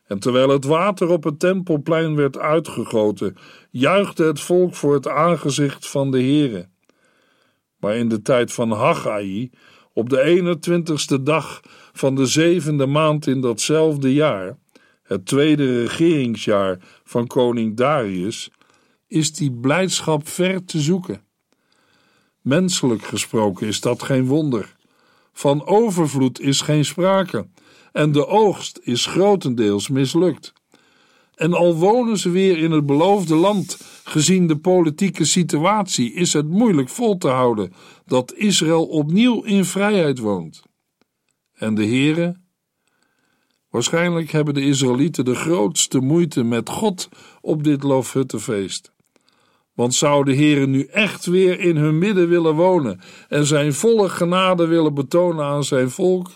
En 0.09 0.19
terwijl 0.19 0.49
het 0.49 0.65
water 0.65 1.09
op 1.09 1.23
het 1.23 1.39
tempelplein 1.39 2.15
werd 2.15 2.37
uitgegoten, 2.37 3.35
juichte 3.71 4.23
het 4.23 4.41
volk 4.41 4.75
voor 4.75 4.93
het 4.93 5.07
aangezicht 5.07 5.87
van 5.87 6.11
de 6.11 6.17
Heere. 6.17 6.69
Maar 7.77 7.95
in 7.95 8.09
de 8.09 8.21
tijd 8.21 8.53
van 8.53 8.71
Haggai, 8.71 9.51
op 9.93 10.09
de 10.09 10.55
21ste 11.19 11.23
dag 11.23 11.59
van 11.93 12.15
de 12.15 12.25
zevende 12.25 12.85
maand 12.85 13.27
in 13.27 13.41
datzelfde 13.41 14.13
jaar, 14.13 14.57
het 15.03 15.25
tweede 15.25 15.81
regeringsjaar 15.81 16.77
van 17.03 17.27
koning 17.27 17.77
Darius, 17.77 18.49
is 19.07 19.33
die 19.33 19.51
blijdschap 19.51 20.27
ver 20.27 20.65
te 20.65 20.79
zoeken. 20.79 21.21
Menselijk 22.41 23.03
gesproken 23.03 23.67
is 23.67 23.81
dat 23.81 24.03
geen 24.03 24.25
wonder. 24.25 24.75
Van 25.33 25.65
overvloed 25.65 26.39
is 26.39 26.61
geen 26.61 26.85
sprake, 26.85 27.47
en 27.91 28.11
de 28.11 28.27
oogst 28.27 28.79
is 28.83 29.05
grotendeels 29.05 29.89
mislukt. 29.89 30.53
En 31.35 31.53
al 31.53 31.75
wonen 31.75 32.17
ze 32.17 32.29
weer 32.29 32.57
in 32.57 32.71
het 32.71 32.85
beloofde 32.85 33.35
land, 33.35 33.77
gezien 34.03 34.47
de 34.47 34.57
politieke 34.57 35.25
situatie, 35.25 36.13
is 36.13 36.33
het 36.33 36.47
moeilijk 36.47 36.89
vol 36.89 37.17
te 37.17 37.27
houden 37.27 37.73
dat 38.05 38.33
Israël 38.33 38.85
opnieuw 38.85 39.41
in 39.43 39.65
vrijheid 39.65 40.19
woont. 40.19 40.61
En 41.53 41.75
de 41.75 41.85
Heere? 41.85 42.35
Waarschijnlijk 43.69 44.31
hebben 44.31 44.53
de 44.53 44.65
Israëlieten 44.65 45.25
de 45.25 45.35
grootste 45.35 45.99
moeite 45.99 46.43
met 46.43 46.69
God 46.69 47.09
op 47.41 47.63
dit 47.63 47.83
loofhuttenfeest. 47.83 48.91
Want 49.73 49.93
zou 49.93 50.25
de 50.25 50.35
Heere 50.35 50.67
nu 50.67 50.83
echt 50.83 51.25
weer 51.25 51.59
in 51.59 51.75
hun 51.75 51.97
midden 51.97 52.29
willen 52.29 52.55
wonen 52.55 52.99
en 53.27 53.45
zijn 53.45 53.73
volle 53.73 54.09
genade 54.09 54.67
willen 54.67 54.93
betonen 54.93 55.45
aan 55.45 55.63
zijn 55.63 55.89
volk? 55.89 56.29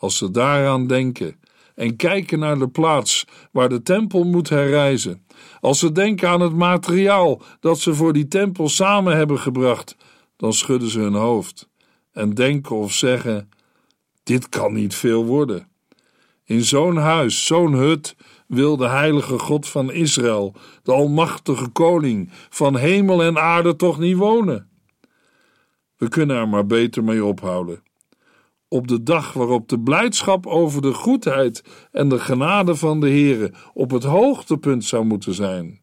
Als 0.00 0.16
ze 0.16 0.30
daaraan 0.30 0.86
denken 0.86 1.40
en 1.74 1.96
kijken 1.96 2.38
naar 2.38 2.58
de 2.58 2.68
plaats 2.68 3.24
waar 3.52 3.68
de 3.68 3.82
tempel 3.82 4.24
moet 4.24 4.48
herrijzen, 4.48 5.26
als 5.60 5.78
ze 5.78 5.92
denken 5.92 6.28
aan 6.28 6.40
het 6.40 6.54
materiaal 6.54 7.42
dat 7.60 7.78
ze 7.78 7.94
voor 7.94 8.12
die 8.12 8.28
tempel 8.28 8.68
samen 8.68 9.16
hebben 9.16 9.38
gebracht, 9.38 9.96
dan 10.36 10.52
schudden 10.52 10.90
ze 10.90 11.00
hun 11.00 11.14
hoofd 11.14 11.68
en 12.12 12.34
denken 12.34 12.76
of 12.76 12.92
zeggen: 12.92 13.48
Dit 14.22 14.48
kan 14.48 14.72
niet 14.72 14.94
veel 14.94 15.24
worden. 15.24 15.68
In 16.44 16.64
zo'n 16.64 16.96
huis, 16.96 17.46
zo'n 17.46 17.72
hut, 17.72 18.16
wil 18.46 18.76
de 18.76 18.88
heilige 18.88 19.38
God 19.38 19.68
van 19.68 19.92
Israël, 19.92 20.54
de 20.82 20.92
almachtige 20.92 21.68
koning 21.68 22.30
van 22.32 22.76
hemel 22.76 23.22
en 23.22 23.38
aarde, 23.38 23.76
toch 23.76 23.98
niet 23.98 24.16
wonen? 24.16 24.68
We 25.96 26.08
kunnen 26.08 26.36
er 26.36 26.48
maar 26.48 26.66
beter 26.66 27.04
mee 27.04 27.24
ophouden. 27.24 27.82
Op 28.72 28.88
de 28.88 29.02
dag 29.02 29.32
waarop 29.32 29.68
de 29.68 29.80
blijdschap 29.80 30.46
over 30.46 30.82
de 30.82 30.92
goedheid 30.92 31.62
en 31.92 32.08
de 32.08 32.18
genade 32.18 32.74
van 32.76 33.00
de 33.00 33.08
Heere 33.08 33.52
op 33.72 33.90
het 33.90 34.04
hoogtepunt 34.04 34.84
zou 34.84 35.04
moeten 35.04 35.34
zijn, 35.34 35.80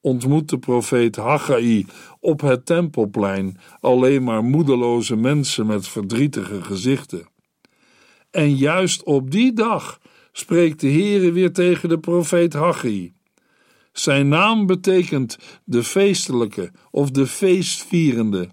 ontmoet 0.00 0.48
de 0.48 0.58
profeet 0.58 1.16
Haggai 1.16 1.86
op 2.20 2.40
het 2.40 2.66
tempelplein 2.66 3.58
alleen 3.80 4.24
maar 4.24 4.44
moedeloze 4.44 5.16
mensen 5.16 5.66
met 5.66 5.88
verdrietige 5.88 6.62
gezichten. 6.62 7.28
En 8.30 8.56
juist 8.56 9.04
op 9.04 9.30
die 9.30 9.52
dag 9.52 10.00
spreekt 10.32 10.80
de 10.80 10.90
Heere 10.90 11.32
weer 11.32 11.52
tegen 11.52 11.88
de 11.88 11.98
profeet 11.98 12.52
Haggai. 12.52 13.12
Zijn 13.92 14.28
naam 14.28 14.66
betekent 14.66 15.38
de 15.64 15.84
feestelijke 15.84 16.72
of 16.90 17.10
de 17.10 17.26
feestvierende. 17.26 18.48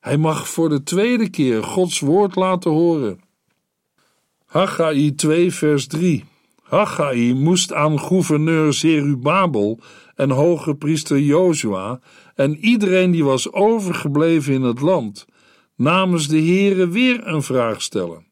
Hij 0.00 0.16
mag 0.16 0.48
voor 0.48 0.68
de 0.68 0.82
tweede 0.82 1.30
keer 1.30 1.62
Gods 1.62 2.00
woord 2.00 2.34
laten 2.34 2.70
horen. 2.70 3.20
Haggai 4.46 5.14
2 5.14 5.52
vers 5.52 5.86
3 5.86 6.24
Haggai 6.62 7.34
moest 7.34 7.72
aan 7.72 8.00
gouverneur 8.00 8.72
Zerubabel 8.72 9.78
en 10.14 10.30
hoge 10.30 10.74
priester 10.74 11.18
Jozua 11.18 12.00
en 12.34 12.56
iedereen 12.56 13.10
die 13.10 13.24
was 13.24 13.52
overgebleven 13.52 14.54
in 14.54 14.62
het 14.62 14.80
land 14.80 15.26
namens 15.76 16.28
de 16.28 16.40
Heere 16.40 16.88
weer 16.88 17.26
een 17.26 17.42
vraag 17.42 17.82
stellen. 17.82 18.26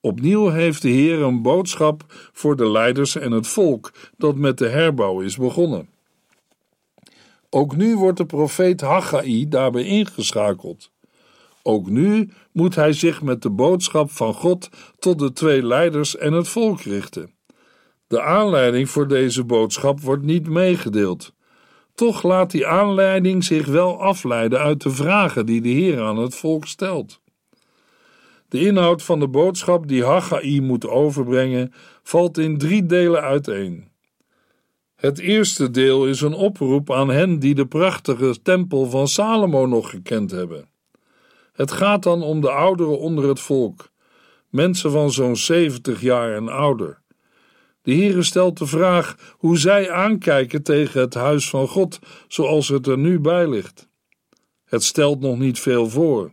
Opnieuw 0.00 0.48
heeft 0.48 0.82
de 0.82 0.88
Heer 0.88 1.22
een 1.22 1.42
boodschap 1.42 2.04
voor 2.32 2.56
de 2.56 2.70
leiders 2.70 3.16
en 3.16 3.32
het 3.32 3.46
volk 3.46 3.92
dat 4.16 4.36
met 4.36 4.58
de 4.58 4.68
herbouw 4.68 5.20
is 5.20 5.36
begonnen. 5.36 5.88
Ook 7.54 7.76
nu 7.76 7.96
wordt 7.96 8.18
de 8.18 8.26
profeet 8.26 8.80
Haggai 8.80 9.48
daarbij 9.48 9.84
ingeschakeld. 9.84 10.90
Ook 11.62 11.88
nu 11.88 12.30
moet 12.52 12.74
hij 12.74 12.92
zich 12.92 13.22
met 13.22 13.42
de 13.42 13.50
boodschap 13.50 14.10
van 14.10 14.34
God 14.34 14.68
tot 14.98 15.18
de 15.18 15.32
twee 15.32 15.66
leiders 15.66 16.16
en 16.16 16.32
het 16.32 16.48
volk 16.48 16.80
richten. 16.80 17.34
De 18.06 18.22
aanleiding 18.22 18.90
voor 18.90 19.08
deze 19.08 19.44
boodschap 19.44 20.00
wordt 20.00 20.22
niet 20.22 20.48
meegedeeld. 20.48 21.34
Toch 21.94 22.22
laat 22.22 22.50
die 22.50 22.66
aanleiding 22.66 23.44
zich 23.44 23.66
wel 23.66 24.00
afleiden 24.00 24.58
uit 24.58 24.82
de 24.82 24.90
vragen 24.90 25.46
die 25.46 25.60
de 25.60 25.68
Heer 25.68 26.02
aan 26.02 26.18
het 26.18 26.34
volk 26.34 26.66
stelt. 26.66 27.20
De 28.48 28.66
inhoud 28.66 29.02
van 29.02 29.18
de 29.18 29.28
boodschap 29.28 29.88
die 29.88 30.04
Haggai 30.04 30.60
moet 30.60 30.88
overbrengen 30.88 31.72
valt 32.02 32.38
in 32.38 32.58
drie 32.58 32.86
delen 32.86 33.22
uiteen. 33.22 33.92
Het 34.94 35.18
eerste 35.18 35.70
deel 35.70 36.06
is 36.06 36.20
een 36.20 36.34
oproep 36.34 36.92
aan 36.92 37.08
hen 37.08 37.38
die 37.38 37.54
de 37.54 37.66
prachtige 37.66 38.42
tempel 38.42 38.90
van 38.90 39.08
Salomo 39.08 39.66
nog 39.66 39.90
gekend 39.90 40.30
hebben. 40.30 40.68
Het 41.52 41.72
gaat 41.72 42.02
dan 42.02 42.22
om 42.22 42.40
de 42.40 42.50
ouderen 42.50 42.98
onder 42.98 43.28
het 43.28 43.40
volk, 43.40 43.90
mensen 44.48 44.90
van 44.90 45.12
zo'n 45.12 45.36
70 45.36 46.00
jaar 46.00 46.34
en 46.34 46.48
ouder. 46.48 47.02
De 47.82 47.94
Heere 47.94 48.22
stelt 48.22 48.58
de 48.58 48.66
vraag 48.66 49.34
hoe 49.38 49.58
zij 49.58 49.90
aankijken 49.90 50.62
tegen 50.62 51.00
het 51.00 51.14
huis 51.14 51.48
van 51.48 51.68
God 51.68 51.98
zoals 52.28 52.68
het 52.68 52.86
er 52.86 52.98
nu 52.98 53.20
bij 53.20 53.48
ligt. 53.48 53.88
Het 54.64 54.82
stelt 54.82 55.20
nog 55.20 55.38
niet 55.38 55.58
veel 55.58 55.88
voor. 55.88 56.32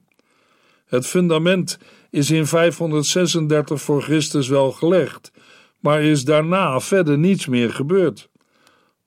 Het 0.86 1.08
fundament 1.08 1.78
is 2.10 2.32
in 2.32 2.46
536 2.48 3.82
voor 3.82 4.02
Christus 4.02 4.48
wel 4.48 4.72
gelegd, 4.72 5.32
maar 5.80 6.04
is 6.04 6.24
daarna 6.24 6.80
verder 6.80 7.18
niets 7.18 7.48
meer 7.48 7.74
gebeurd. 7.74 8.31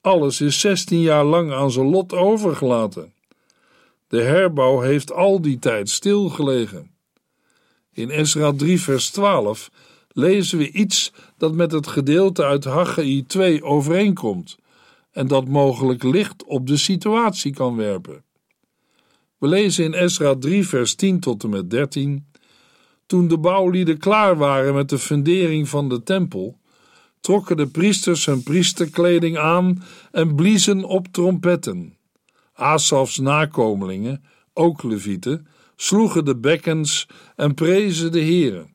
Alles 0.05 0.41
is 0.41 0.61
16 0.61 1.01
jaar 1.01 1.25
lang 1.25 1.53
aan 1.53 1.71
zijn 1.71 1.87
lot 1.87 2.13
overgelaten. 2.13 3.13
De 4.09 4.21
herbouw 4.21 4.81
heeft 4.81 5.13
al 5.13 5.41
die 5.41 5.59
tijd 5.59 5.91
stilgelegen. 5.91 6.91
In 7.93 8.11
Esra 8.11 8.53
3, 8.53 8.81
vers 8.81 9.11
12 9.11 9.71
lezen 10.09 10.59
we 10.59 10.71
iets 10.71 11.13
dat 11.37 11.55
met 11.55 11.73
het 11.73 11.87
gedeelte 11.87 12.45
uit 12.45 12.65
Haggai 12.65 13.25
2 13.27 13.63
overeenkomt 13.63 14.57
en 15.11 15.27
dat 15.27 15.49
mogelijk 15.49 16.03
licht 16.03 16.45
op 16.45 16.67
de 16.67 16.77
situatie 16.77 17.53
kan 17.53 17.77
werpen. 17.77 18.25
We 19.39 19.47
lezen 19.47 19.85
in 19.85 19.95
Esra 19.95 20.35
3, 20.35 20.69
vers 20.69 20.95
10 20.95 21.21
tot 21.21 21.43
en 21.45 21.51
met 21.51 21.71
13. 21.71 22.27
Toen 23.07 23.29
de 23.29 23.39
bouwlieden 23.39 23.99
klaar 23.99 24.37
waren 24.37 24.75
met 24.75 24.89
de 24.89 24.99
fundering 24.99 25.69
van 25.69 25.89
de 25.89 26.03
tempel, 26.03 26.59
trokken 27.25 27.57
de 27.57 27.67
priesters 27.67 28.27
hun 28.27 28.43
priesterkleding 28.43 29.39
aan 29.39 29.83
en 30.11 30.35
bliezen 30.35 30.85
op 30.85 31.07
trompetten. 31.11 31.97
Asafs 32.53 33.19
nakomelingen, 33.19 34.25
ook 34.53 34.83
levieten, 34.83 35.47
sloegen 35.77 36.25
de 36.25 36.37
bekkens 36.37 37.09
en 37.37 37.55
prezen 37.55 38.13
de 38.13 38.21
Heere. 38.21 38.67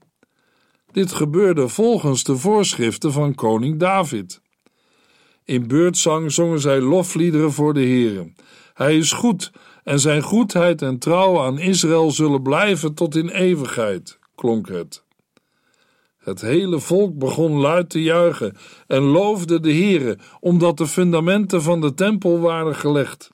Dit 0.92 1.12
gebeurde 1.12 1.68
volgens 1.68 2.24
de 2.24 2.38
voorschriften 2.38 3.12
van 3.12 3.36
koning 3.36 3.80
David. 3.80 4.42
In 5.44 5.68
beurtzang 5.68 6.32
zongen 6.32 6.60
zij 6.60 6.82
lofliederen 6.82 7.52
voor 7.52 7.74
de 7.74 7.86
Heere. 7.86 8.32
Hij 8.74 8.98
is 8.98 9.12
goed 9.12 9.52
en 9.84 10.00
zijn 10.00 10.22
goedheid 10.22 10.82
en 10.82 11.00
trouw 11.00 11.42
aan 11.42 11.60
Israël 11.60 12.12
zullen 12.12 12.42
blijven 12.42 12.94
tot 12.94 13.16
in 13.16 13.30
eeuwigheid, 13.30 14.20
klonk 14.36 14.68
het. 14.68 15.08
Het 16.30 16.42
hele 16.42 16.80
volk 16.80 17.18
begon 17.18 17.52
luid 17.52 17.90
te 17.90 18.02
juichen 18.02 18.58
en 18.88 19.02
loofde 19.02 19.60
de 19.60 19.74
Heere, 19.74 20.18
omdat 20.40 20.78
de 20.78 20.88
fundamenten 20.88 21.62
van 21.62 21.82
de 21.82 21.94
tempel 21.94 22.40
waren 22.40 22.76
gelegd. 22.76 23.30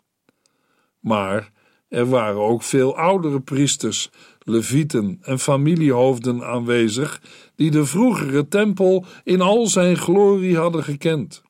Maar 0.99 1.51
er 1.87 2.09
waren 2.09 2.41
ook 2.41 2.63
veel 2.63 2.97
oudere 2.97 3.39
priesters, 3.39 4.09
levieten 4.39 5.17
en 5.21 5.39
familiehoofden 5.39 6.43
aanwezig, 6.43 7.21
die 7.55 7.71
de 7.71 7.85
vroegere 7.85 8.47
tempel 8.47 9.05
in 9.23 9.41
al 9.41 9.67
zijn 9.67 9.97
glorie 9.97 10.57
hadden 10.57 10.83
gekend. 10.83 11.43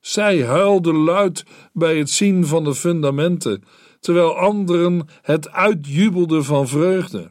Zij 0.00 0.44
huilden 0.44 0.96
luid 0.96 1.44
bij 1.72 1.98
het 1.98 2.10
zien 2.10 2.46
van 2.46 2.64
de 2.64 2.74
fundamenten, 2.74 3.62
terwijl 4.00 4.36
anderen 4.36 5.08
het 5.22 5.50
uitjubelden 5.50 6.44
van 6.44 6.68
vreugde. 6.68 7.30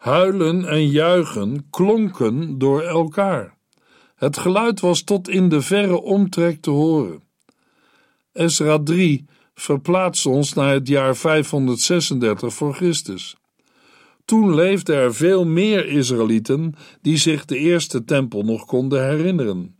Huilen 0.00 0.68
en 0.68 0.86
juichen 0.86 1.66
klonken 1.70 2.58
door 2.58 2.82
elkaar. 2.82 3.56
Het 4.14 4.38
geluid 4.38 4.80
was 4.80 5.02
tot 5.02 5.28
in 5.28 5.48
de 5.48 5.60
verre 5.60 6.00
omtrek 6.00 6.60
te 6.60 6.70
horen. 6.70 7.22
Esra 8.32 8.78
3 8.82 9.24
verplaatst 9.54 10.26
ons 10.26 10.52
naar 10.52 10.72
het 10.72 10.88
jaar 10.88 11.16
536 11.16 12.54
voor 12.54 12.74
Christus. 12.74 13.36
Toen 14.24 14.54
leefden 14.54 14.96
er 14.96 15.14
veel 15.14 15.46
meer 15.46 15.86
Israëlieten 15.86 16.74
die 17.02 17.16
zich 17.16 17.44
de 17.44 17.56
eerste 17.56 18.04
tempel 18.04 18.42
nog 18.42 18.64
konden 18.64 19.08
herinneren. 19.08 19.76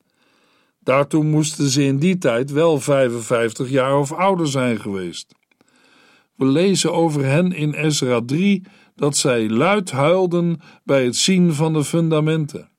Daartoe 0.79 1.25
moesten 1.25 1.69
ze 1.69 1.85
in 1.85 1.99
die 1.99 2.19
tijd 2.19 2.51
wel 2.51 2.81
55 2.81 3.71
jaar 3.71 3.99
of 3.99 4.13
ouder 4.13 4.49
zijn 4.49 4.81
geweest. 4.81 5.35
We 6.35 6.47
lezen 6.47 6.93
over 6.93 7.25
hen 7.25 7.53
in 7.53 7.73
Ezra 7.73 8.21
3 8.27 8.63
dat 9.01 9.17
zij 9.17 9.49
luid 9.49 9.91
huilden 9.91 10.61
bij 10.85 11.05
het 11.05 11.17
zien 11.17 11.55
van 11.55 11.73
de 11.73 11.85
fundamenten. 11.85 12.71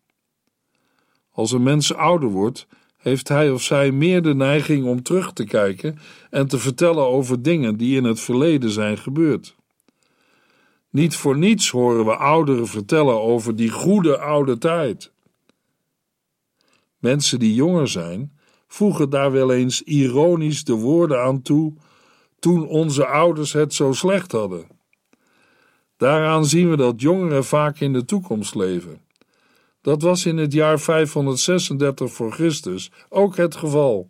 Als 1.31 1.51
een 1.51 1.63
mens 1.63 1.93
ouder 1.93 2.29
wordt, 2.29 2.67
heeft 2.97 3.27
hij 3.27 3.51
of 3.51 3.61
zij 3.61 3.91
meer 3.91 4.21
de 4.21 4.35
neiging 4.35 4.85
om 4.85 5.03
terug 5.03 5.33
te 5.33 5.43
kijken 5.43 5.99
en 6.29 6.47
te 6.47 6.59
vertellen 6.59 7.05
over 7.05 7.41
dingen 7.41 7.77
die 7.77 7.97
in 7.97 8.03
het 8.03 8.19
verleden 8.19 8.69
zijn 8.69 8.97
gebeurd. 8.97 9.55
Niet 10.89 11.15
voor 11.15 11.37
niets 11.37 11.69
horen 11.69 12.05
we 12.05 12.15
ouderen 12.15 12.67
vertellen 12.67 13.21
over 13.21 13.55
die 13.55 13.69
goede 13.69 14.17
oude 14.17 14.57
tijd. 14.57 15.11
Mensen 16.97 17.39
die 17.39 17.53
jonger 17.53 17.87
zijn, 17.87 18.37
voegen 18.67 19.09
daar 19.09 19.31
wel 19.31 19.51
eens 19.51 19.81
ironisch 19.81 20.63
de 20.63 20.73
woorden 20.73 21.21
aan 21.23 21.41
toe: 21.41 21.73
toen 22.39 22.67
onze 22.67 23.05
ouders 23.05 23.53
het 23.53 23.73
zo 23.73 23.93
slecht 23.93 24.31
hadden. 24.31 24.79
Daaraan 26.01 26.45
zien 26.45 26.69
we 26.69 26.77
dat 26.77 27.01
jongeren 27.01 27.45
vaak 27.45 27.79
in 27.79 27.93
de 27.93 28.05
toekomst 28.05 28.55
leven. 28.55 29.01
Dat 29.81 30.01
was 30.01 30.25
in 30.25 30.37
het 30.37 30.53
jaar 30.53 30.79
536 30.79 32.11
voor 32.11 32.31
Christus 32.31 32.91
ook 33.09 33.35
het 33.35 33.55
geval. 33.55 34.09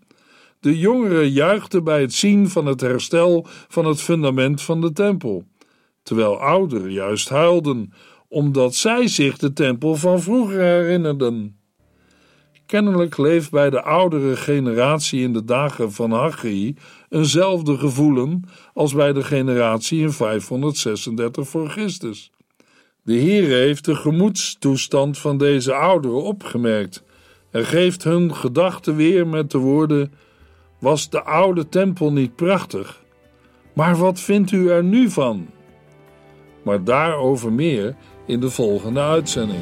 De 0.60 0.77
jongeren 0.77 1.30
juichten 1.30 1.84
bij 1.84 2.01
het 2.01 2.13
zien 2.13 2.49
van 2.49 2.65
het 2.65 2.82
herstel 2.82 3.45
van 3.67 3.86
het 3.86 4.01
fundament 4.01 4.62
van 4.62 4.82
de 4.82 4.93
tempel, 4.93 5.43
terwijl 6.04 6.39
ouderen 6.39 6.91
juist 6.91 7.30
huilden, 7.30 7.93
omdat 8.27 8.75
zij 8.75 9.08
zich 9.08 9.38
de 9.38 9.54
tempel 9.54 9.95
van 9.95 10.21
vroeger 10.21 10.60
herinnerden. 10.60 11.61
Kennelijk 12.71 13.17
leeft 13.17 13.51
bij 13.51 13.69
de 13.69 13.81
oudere 13.81 14.36
generatie 14.36 15.21
in 15.21 15.34
de 15.34 15.45
dagen 15.45 15.91
van 15.91 16.12
Haggai 16.12 16.75
eenzelfde 17.10 17.77
gevoelen 17.77 18.43
als 18.73 18.93
bij 18.93 19.13
de 19.13 19.23
generatie 19.23 20.01
in 20.01 20.12
536 20.12 21.47
voor 21.47 21.69
Christus. 21.69 22.31
De 23.03 23.13
Heer 23.13 23.47
heeft 23.47 23.86
de 23.86 23.95
gemoedstoestand 23.95 25.17
van 25.17 25.38
deze 25.38 25.73
ouderen 25.73 26.23
opgemerkt 26.23 27.03
en 27.49 27.65
geeft 27.65 28.03
hun 28.03 28.36
gedachten 28.36 28.95
weer 28.95 29.27
met 29.27 29.51
de 29.51 29.57
woorden: 29.57 30.13
Was 30.79 31.10
de 31.10 31.23
oude 31.23 31.69
tempel 31.69 32.12
niet 32.12 32.36
prachtig? 32.36 33.01
Maar 33.73 33.95
wat 33.95 34.19
vindt 34.19 34.51
u 34.51 34.69
er 34.69 34.84
nu 34.84 35.10
van? 35.10 35.47
Maar 36.63 36.84
daarover 36.84 37.51
meer 37.51 37.95
in 38.25 38.39
de 38.39 38.49
volgende 38.49 38.99
uitzending. 38.99 39.62